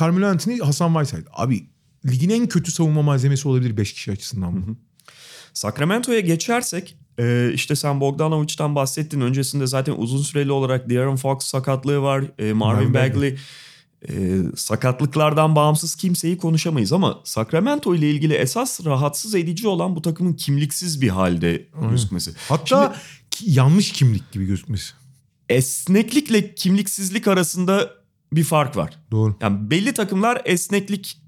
[0.00, 1.30] Carmelo Anthony, Hasan Whiteside.
[1.32, 1.66] Abi
[2.06, 4.76] ligin en kötü savunma malzemesi olabilir 5 kişi açısından bu.
[5.54, 9.20] Sacramento'ya geçersek ee, işte sen Bogdanovic'den bahsettin.
[9.20, 12.24] Öncesinde zaten uzun süreli olarak De'Aaron Fox sakatlığı var.
[12.38, 13.36] Ee, Marvin Bagley
[14.08, 20.32] e, sakatlıklardan bağımsız kimseyi konuşamayız ama Sacramento ile ilgili esas rahatsız edici olan bu takımın
[20.32, 21.90] kimliksiz bir halde Aynen.
[21.90, 22.32] gözükmesi.
[22.48, 22.96] Hatta
[23.30, 24.92] Şimdi, yanlış kimlik gibi gözükmesi.
[25.48, 27.90] Esneklikle kimliksizlik arasında
[28.32, 28.98] bir fark var.
[29.10, 29.36] Doğru.
[29.40, 31.18] Yani belli takımlar esneklik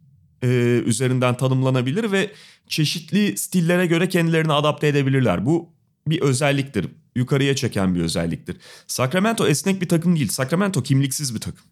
[0.43, 0.49] e,
[0.87, 2.33] üzerinden tanımlanabilir ve
[2.69, 5.47] çeşitli stillere göre kendilerini adapte edebilirler.
[5.47, 5.78] Bu
[6.11, 6.87] bir özelliktir.
[7.17, 8.57] Yukarıya çeken bir özelliktir.
[8.87, 10.29] Sacramento esnek bir takım değil.
[10.29, 11.65] Sacramento kimliksiz bir takım.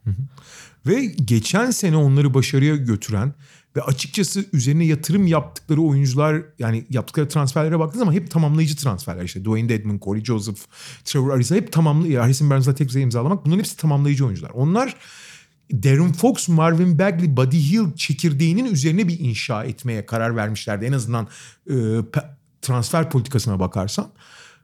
[0.87, 3.34] Ve geçen sene onları başarıya götüren
[3.76, 9.45] ve açıkçası üzerine yatırım yaptıkları oyuncular yani yaptıkları transferlere baktığınız zaman hep tamamlayıcı transferler işte.
[9.45, 10.59] Dwayne Dedmon, Corey Joseph,
[11.05, 12.18] Trevor Ariza hep tamamlayıcı.
[12.18, 14.51] Harrison Barnes'la tek imzalamak bunların hepsi tamamlayıcı oyuncular.
[14.51, 14.97] Onlar
[15.72, 20.84] Darren Fox, Marvin Bagley, Buddy Hill çekirdeğinin üzerine bir inşa etmeye karar vermişlerdi.
[20.84, 21.28] En azından
[21.70, 21.74] e,
[22.62, 24.07] transfer politikasına bakarsan.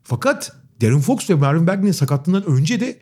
[0.02, 3.00] Fakat Darren Fox ve Marvin Bagley'nin sakatlığından önce de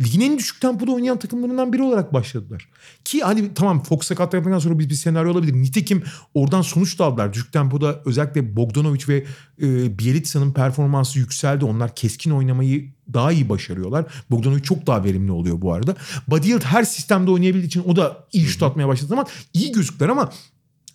[0.00, 2.68] ligin en düşük tempoda oynayan takımlarından biri olarak başladılar.
[3.04, 5.54] Ki hani tamam Fox sakatlıktan sonra bir, bir senaryo olabilir.
[5.54, 6.02] Nitekim
[6.34, 7.32] oradan sonuç da aldılar.
[7.32, 9.26] Düşük tempoda özellikle Bogdanovic ve
[9.62, 11.64] e, Bielitsa'nın performansı yükseldi.
[11.64, 14.06] Onlar keskin oynamayı daha iyi başarıyorlar.
[14.30, 15.96] Bogdanovic çok daha verimli oluyor bu arada.
[16.28, 20.08] Buddy Hield her sistemde oynayabildiği için o da iyi şut atmaya başladı zaman iyi gözükler
[20.08, 20.32] ama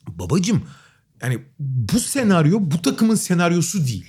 [0.07, 0.61] babacım
[1.23, 4.05] yani bu senaryo bu takımın senaryosu değil.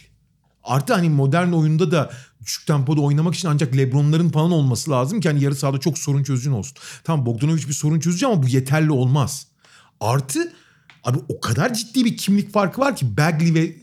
[0.65, 2.11] Artı hani modern oyunda da
[2.45, 6.23] düşük tempoda oynamak için ancak Lebron'ların falan olması lazım ki hani yarı sahada çok sorun
[6.23, 6.77] çözücün olsun.
[7.05, 9.47] Tamam Bogdanovic bir sorun çözücü ama bu yeterli olmaz.
[10.01, 10.53] Artı
[11.05, 13.77] abi o kadar ciddi bir kimlik farkı var ki Bagley ve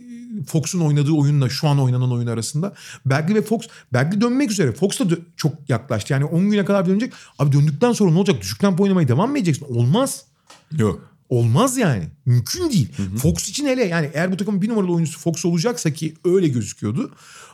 [0.48, 2.74] Fox'un oynadığı oyunla şu an oynanan oyun arasında.
[3.06, 3.62] Bagley ve Fox,
[3.94, 4.72] Bagley dönmek üzere.
[4.72, 6.14] Fox da dö- çok yaklaştı.
[6.14, 7.14] Yani 10 güne kadar dönecek.
[7.40, 8.42] Abi döndükten sonra ne olacak?
[8.42, 9.66] Düşük tempo oynamaya devam mı edeceksin?
[9.70, 10.26] Olmaz.
[10.72, 11.09] Yok.
[11.30, 12.04] Olmaz yani.
[12.26, 12.90] Mümkün değil.
[12.98, 13.18] Hı hı.
[13.18, 17.12] Fox için hele yani eğer bu takımın bir numaralı oyuncusu Fox olacaksa ki öyle gözüküyordu.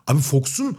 [0.07, 0.77] Abi Fox'un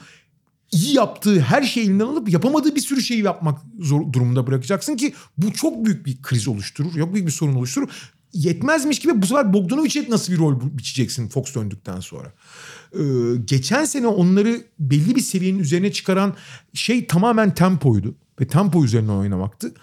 [0.73, 5.15] iyi yaptığı her şeyi elinden alıp yapamadığı bir sürü şeyi yapmak zor durumunda bırakacaksın ki
[5.39, 6.95] bu çok büyük bir kriz oluşturur.
[6.95, 7.89] Çok büyük bir sorun oluşturur.
[8.33, 12.33] Yetmezmiş gibi bu sefer Bogdanovic'e nasıl bir rol biçeceksin Fox döndükten sonra.
[12.93, 12.99] Ee,
[13.45, 16.35] geçen sene onları belli bir seviyenin üzerine çıkaran
[16.75, 18.15] şey tamamen tempoydu.
[18.41, 19.75] Ve tempo üzerine oynamaktı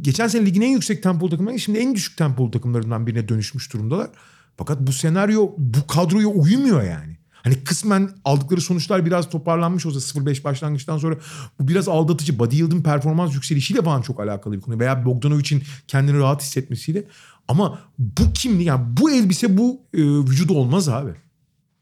[0.00, 4.10] geçen sene ligin en yüksek tempolu takımları şimdi en düşük tempolu takımlarından birine dönüşmüş durumdalar.
[4.56, 7.18] Fakat bu senaryo bu kadroya uymuyor yani.
[7.32, 11.16] Hani kısmen aldıkları sonuçlar biraz toparlanmış olsa 0-5 başlangıçtan sonra
[11.60, 12.38] bu biraz aldatıcı.
[12.38, 14.78] Buddy Yield'ın performans yükselişiyle falan çok alakalı bir konu.
[14.78, 17.04] Veya Bogdanovic'in kendini rahat hissetmesiyle.
[17.48, 21.10] Ama bu kimli yani bu elbise bu e, vücuda olmaz abi.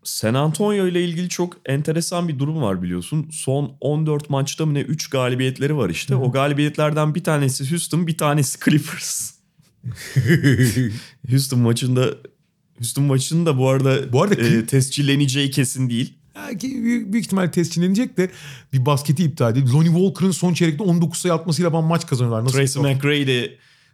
[0.07, 3.29] San Antonio ile ilgili çok enteresan bir durum var biliyorsun.
[3.33, 6.15] Son 14 maçta mı ne 3 galibiyetleri var işte.
[6.15, 9.33] O galibiyetlerden bir tanesi Houston, bir tanesi Clippers.
[11.31, 12.15] Houston maçında
[12.79, 16.15] Houston maçının da bu arada, Bu arada e, tescilleneceği kesin değil.
[16.37, 18.31] Belki büyük, büyük ihtimal tescillenecek de
[18.73, 19.73] bir basketi iptal edildi.
[19.73, 22.45] Lonnie Walker'ın son çeyrekte 19 sayı atmasıyla falan maç kazanıyorlar.
[22.45, 23.47] Nasıl Tracy McGrady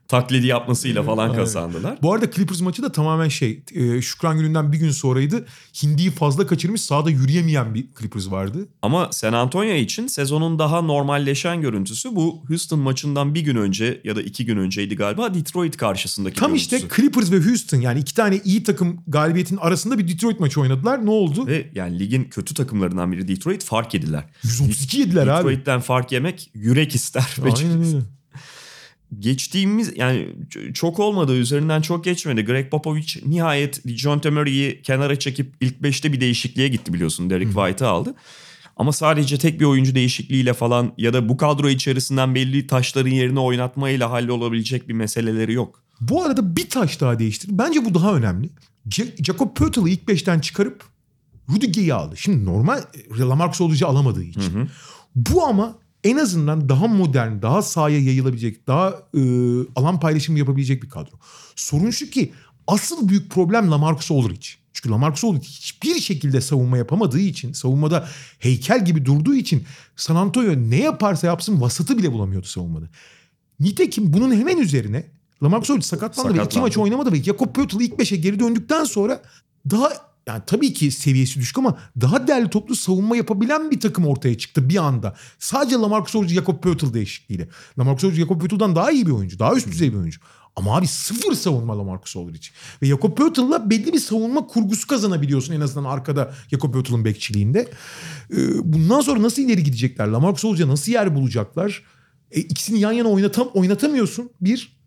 [0.09, 1.99] taklidi yapmasıyla falan kazandılar.
[2.03, 5.47] Bu arada Clippers maçı da tamamen şey e, Şükran gününden bir gün sonraydı.
[5.83, 8.69] Hindi'yi fazla kaçırmış sahada yürüyemeyen bir Clippers vardı.
[8.83, 14.17] Ama San Antonio için sezonun daha normalleşen görüntüsü bu Houston maçından bir gün önce ya
[14.17, 16.77] da iki gün önceydi galiba Detroit karşısındaki Tam görüntüsü.
[16.77, 21.07] işte Clippers ve Houston yani iki tane iyi takım galibiyetin arasında bir Detroit maçı oynadılar.
[21.07, 21.47] Ne oldu?
[21.47, 24.25] Ve yani ligin kötü takımlarından biri Detroit fark yediler.
[24.43, 25.39] 132 yediler abi.
[25.39, 27.37] Detroit'ten fark yemek yürek ister.
[27.43, 28.03] Aynen öyle.
[29.19, 30.29] Geçtiğimiz yani
[30.75, 32.45] çok olmadı üzerinden çok geçmedi.
[32.45, 37.31] Greg Popovich nihayet John Murray'i kenara çekip ilk 5'te bir değişikliğe gitti biliyorsun.
[37.31, 38.15] Derek White'ı aldı.
[38.77, 43.41] Ama sadece tek bir oyuncu değişikliğiyle falan ya da bu kadro içerisinden belli taşların yerine
[43.41, 45.83] oynatmayla hallolabilecek bir meseleleri yok.
[46.01, 47.49] Bu arada bir taş daha değiştir.
[47.53, 48.51] Bence bu daha önemli.
[49.19, 50.85] Jacob Poeltl'ı ilk beşten çıkarıp
[51.49, 52.17] Rudy Gay'i aldı.
[52.17, 54.69] Şimdi normal e, Lamarcus Aldridge'i alamadığı için.
[55.15, 59.21] Bu ama en azından daha modern, daha sahaya yayılabilecek, daha e,
[59.77, 61.13] alan paylaşımı yapabilecek bir kadro.
[61.57, 62.33] Sorun şu ki
[62.67, 64.47] asıl büyük problem Lamarcus Aldridge.
[64.73, 69.65] Çünkü Lamarcus Aldridge hiçbir şekilde savunma yapamadığı için, savunmada heykel gibi durduğu için
[69.97, 72.87] San Antonio ne yaparsa yapsın vasatı bile bulamıyordu savunmada.
[73.61, 75.07] Nitekim bunun hemen üzerine
[75.43, 76.67] Lamarcus Aldridge sakatlandı, ve iki Sakatlandı.
[76.67, 79.23] maç oynamadı ve Jakob Poeltl ilk beşe geri döndükten sonra
[79.71, 84.39] daha yani tabii ki seviyesi düşük ama daha değerli toplu savunma yapabilen bir takım ortaya
[84.39, 85.17] çıktı bir anda.
[85.39, 87.49] Sadece Lamarcus Aldridge, Jakob Poeltl değişikliğiyle.
[87.79, 89.39] Lamarcus Aldridge, Jakob Poeltl'dan daha iyi bir oyuncu.
[89.39, 90.21] Daha üst düzey bir oyuncu.
[90.57, 92.47] Ama abi sıfır savunma Lamarcus Aldridge.
[92.83, 97.69] Ve Jakob Poeltl'la belli bir savunma kurgusu kazanabiliyorsun en azından arkada Jakob Poeltl'ın bekçiliğinde.
[98.33, 100.07] Ee, bundan sonra nasıl ileri gidecekler?
[100.07, 101.83] Lamarcus Aldridge'a nasıl yer bulacaklar?
[102.31, 104.31] E, ikisini yan yana oynatam oynatamıyorsun.
[104.41, 104.82] Bir.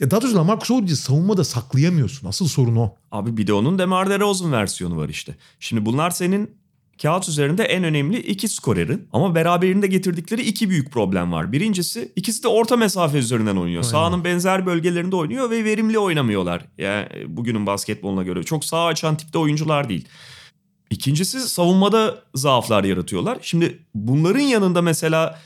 [0.00, 2.28] Ya daha doğrusu Lamarcus Aldridge'i savunmada saklayamıyorsun.
[2.28, 2.94] Asıl sorun o.
[3.12, 5.36] Abi bir de onun DeMar DeRozan versiyonu var işte.
[5.60, 6.50] Şimdi bunlar senin
[7.02, 11.52] kağıt üzerinde en önemli iki skorerin ama beraberinde getirdikleri iki büyük problem var.
[11.52, 13.82] Birincisi ikisi de orta mesafe üzerinden oynuyor.
[13.82, 13.92] Aynen.
[13.92, 16.64] Sahanın benzer bölgelerinde oynuyor ve verimli oynamıyorlar.
[16.78, 20.08] Yani bugünün basketboluna göre çok sağ açan tipte oyuncular değil.
[20.90, 23.38] İkincisi savunmada zaaflar yaratıyorlar.
[23.42, 25.38] Şimdi bunların yanında mesela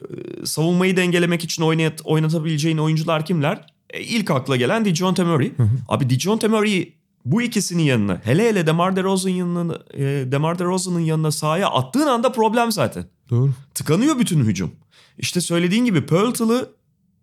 [0.00, 3.71] e, savunmayı dengelemek için oynat, oynatabileceğin oyuncular kimler?
[3.92, 5.52] E, ilk akla gelen DeJounte Murray.
[5.88, 6.92] Abi DeJounte Murray
[7.24, 12.32] bu ikisinin yanına hele hele DeMar DeRozan'ın yanına e, DeMar DeRozan'ın yanına sahaya attığın anda
[12.32, 13.04] problem zaten.
[13.30, 13.50] Doğru.
[13.74, 14.72] Tıkanıyor bütün hücum.
[15.18, 16.70] İşte söylediğin gibi Pearl'ı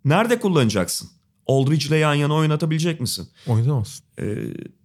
[0.05, 1.09] nerede kullanacaksın?
[1.47, 3.27] Aldridge'le yan yana oynatabilecek misin?
[3.47, 4.05] Oynatamazsın.
[4.21, 4.35] Ee,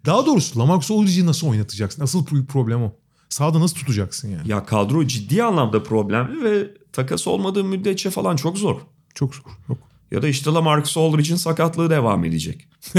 [0.06, 2.02] Daha doğrusu Lamarcus Aldridge'i nasıl oynatacaksın?
[2.02, 2.92] Asıl problem o.
[3.28, 4.50] Sağda nasıl tutacaksın yani?
[4.50, 8.80] ya kadro ciddi anlamda problemli ve takas olmadığı müddetçe falan çok zor.
[9.14, 9.44] Çok zor.
[9.68, 9.78] Yok.
[10.14, 12.68] Ya da işte Lamarcus Aldridge'in sakatlığı devam edecek.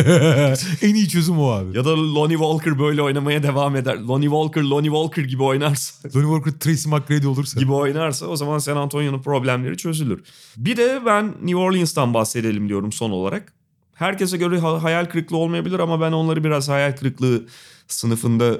[0.81, 1.77] en iyi çözüm o abi.
[1.77, 3.95] Ya da Lonnie Walker böyle oynamaya devam eder.
[3.95, 7.59] Lonnie Walker, Lonnie Walker gibi oynarsa Lonnie Walker, Tracy McGrady olursa.
[7.59, 10.23] gibi oynarsa o zaman San Antonio'nun problemleri çözülür.
[10.57, 13.53] Bir de ben New Orleans'tan bahsedelim diyorum son olarak.
[13.93, 17.43] Herkese göre ha- hayal kırıklığı olmayabilir ama ben onları biraz hayal kırıklığı
[17.87, 18.59] sınıfında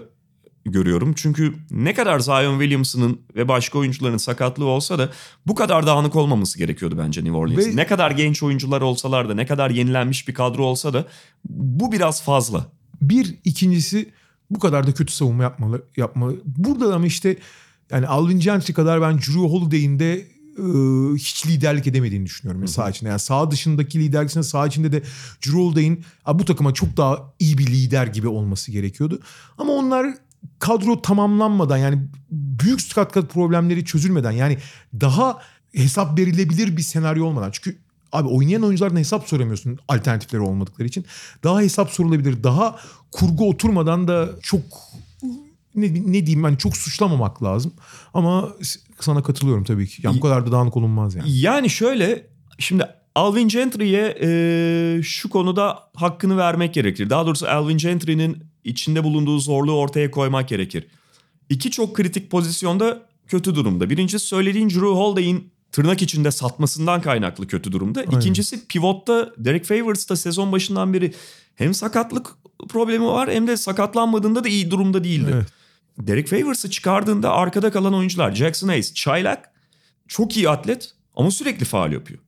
[0.66, 1.14] görüyorum.
[1.16, 5.10] Çünkü ne kadar Zion Williamson'ın ve başka oyuncuların sakatlığı olsa da
[5.48, 7.72] bu kadar dağınık olmaması gerekiyordu bence New Orleans'ın.
[7.72, 11.06] Ve- Ne kadar genç oyuncular olsalar da ne kadar yenilenmiş bir kadro olsa da
[11.50, 12.66] bu biraz fazla.
[13.02, 14.10] Bir, ikincisi
[14.50, 15.84] bu kadar da kötü savunma yapmalı.
[15.98, 16.36] yapmalı.
[16.46, 17.38] Burada ama işte
[17.92, 20.14] yani Alvin Gentry kadar ben Drew Holiday'in de
[20.58, 20.64] e,
[21.16, 22.62] hiç liderlik edemediğini düşünüyorum.
[22.62, 23.10] Yani saha içinde.
[23.10, 25.02] Yani saha dışındaki liderlikisine saha içinde de
[25.46, 29.20] Drew Holiday'in "Aa, bu takıma çok daha iyi bir lider gibi olması gerekiyordu.
[29.58, 30.14] Ama onlar
[30.60, 34.58] kadro tamamlanmadan yani büyük skat kat problemleri çözülmeden yani
[35.02, 35.40] daha
[35.76, 37.52] hesap verilebilir bir senaryo olmadan.
[37.52, 37.78] Çünkü
[38.12, 41.06] abi oynayan oyunculardan hesap soramıyorsun alternatifleri olmadıkları için.
[41.44, 42.44] Daha hesap sorulabilir.
[42.44, 42.80] Daha
[43.12, 44.62] kurgu oturmadan da çok
[45.76, 47.74] ne, ne diyeyim ben çok suçlamamak lazım.
[48.14, 48.50] Ama
[49.00, 50.02] sana katılıyorum tabii ki.
[50.06, 51.38] Yani bu kadar da dağınık olunmaz yani.
[51.38, 52.28] Yani şöyle
[52.60, 52.86] şimdi
[53.16, 57.10] Alvin Gentry'e e, şu konuda hakkını vermek gerekir.
[57.10, 60.88] Daha doğrusu Alvin Gentry'nin içinde bulunduğu zorluğu ortaya koymak gerekir.
[61.50, 63.90] İki çok kritik pozisyonda kötü durumda.
[63.90, 68.00] Birincisi söylediğin Drew Holiday'in tırnak içinde satmasından kaynaklı kötü durumda.
[68.00, 68.20] Aynen.
[68.20, 71.14] İkincisi pivotta Derek Favors da sezon başından beri
[71.56, 72.36] hem sakatlık
[72.70, 75.32] problemi var hem de sakatlanmadığında da iyi durumda değildi.
[75.34, 75.48] Evet.
[75.98, 79.52] Derek Favors'ı çıkardığında arkada kalan oyuncular Jackson Hayes, çaylak
[80.08, 82.20] çok iyi atlet ama sürekli faal yapıyor.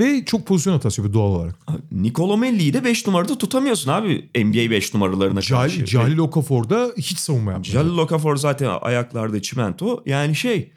[0.00, 1.56] Ve çok pozisyon hatası yapıyor doğal olarak.
[1.92, 5.76] Nicolo Melli'yi de 5 numarada tutamıyorsun abi NBA 5 numaralarına karşı.
[5.76, 7.72] Cahil, Cahil Okafor'da hiç savunma yapmıyor.
[7.72, 10.02] Jalil Okafor zaten ayaklarda çimento.
[10.06, 10.72] Yani şey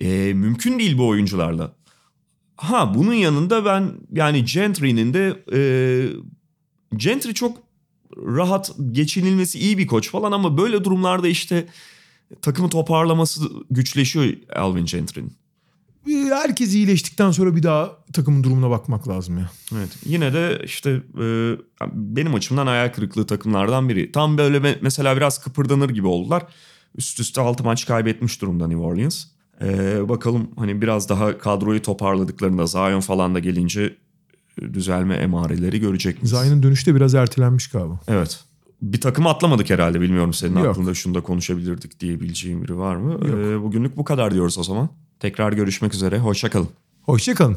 [0.00, 1.72] e, mümkün değil bu oyuncularla.
[2.56, 5.60] Ha bunun yanında ben yani Gentry'nin de e,
[6.96, 7.58] Gentry çok
[8.16, 11.66] rahat geçinilmesi iyi bir koç falan ama böyle durumlarda işte
[12.42, 13.40] takımı toparlaması
[13.70, 15.39] güçleşiyor Alvin Gentry'nin.
[16.30, 19.50] Herkes iyileştikten sonra bir daha takımın durumuna bakmak lazım ya.
[19.76, 19.88] Evet.
[20.04, 20.90] Yine de işte
[21.20, 21.56] e,
[21.92, 24.12] benim açımdan hayal kırıklığı takımlardan biri.
[24.12, 26.42] Tam böyle me- mesela biraz kıpırdanır gibi oldular.
[26.94, 29.24] Üst üste 6 maç kaybetmiş durumda New Orleans.
[29.62, 33.96] E, bakalım hani biraz daha kadroyu toparladıklarında Zion falan da gelince
[34.62, 36.30] e, düzelme emareleri görecek miyiz?
[36.30, 38.00] Zion'ın dönüşte biraz ertelenmiş galiba.
[38.08, 38.44] Evet.
[38.82, 40.66] Bir takım atlamadık herhalde bilmiyorum senin Yok.
[40.66, 43.12] aklında şunu da konuşabilirdik diyebileceğim biri var mı?
[43.12, 43.38] Yok.
[43.38, 44.88] E, bugünlük bu kadar diyoruz o zaman.
[45.20, 46.18] Tekrar görüşmek üzere.
[46.18, 46.68] Hoşçakalın.
[47.02, 47.56] Hoşçakalın.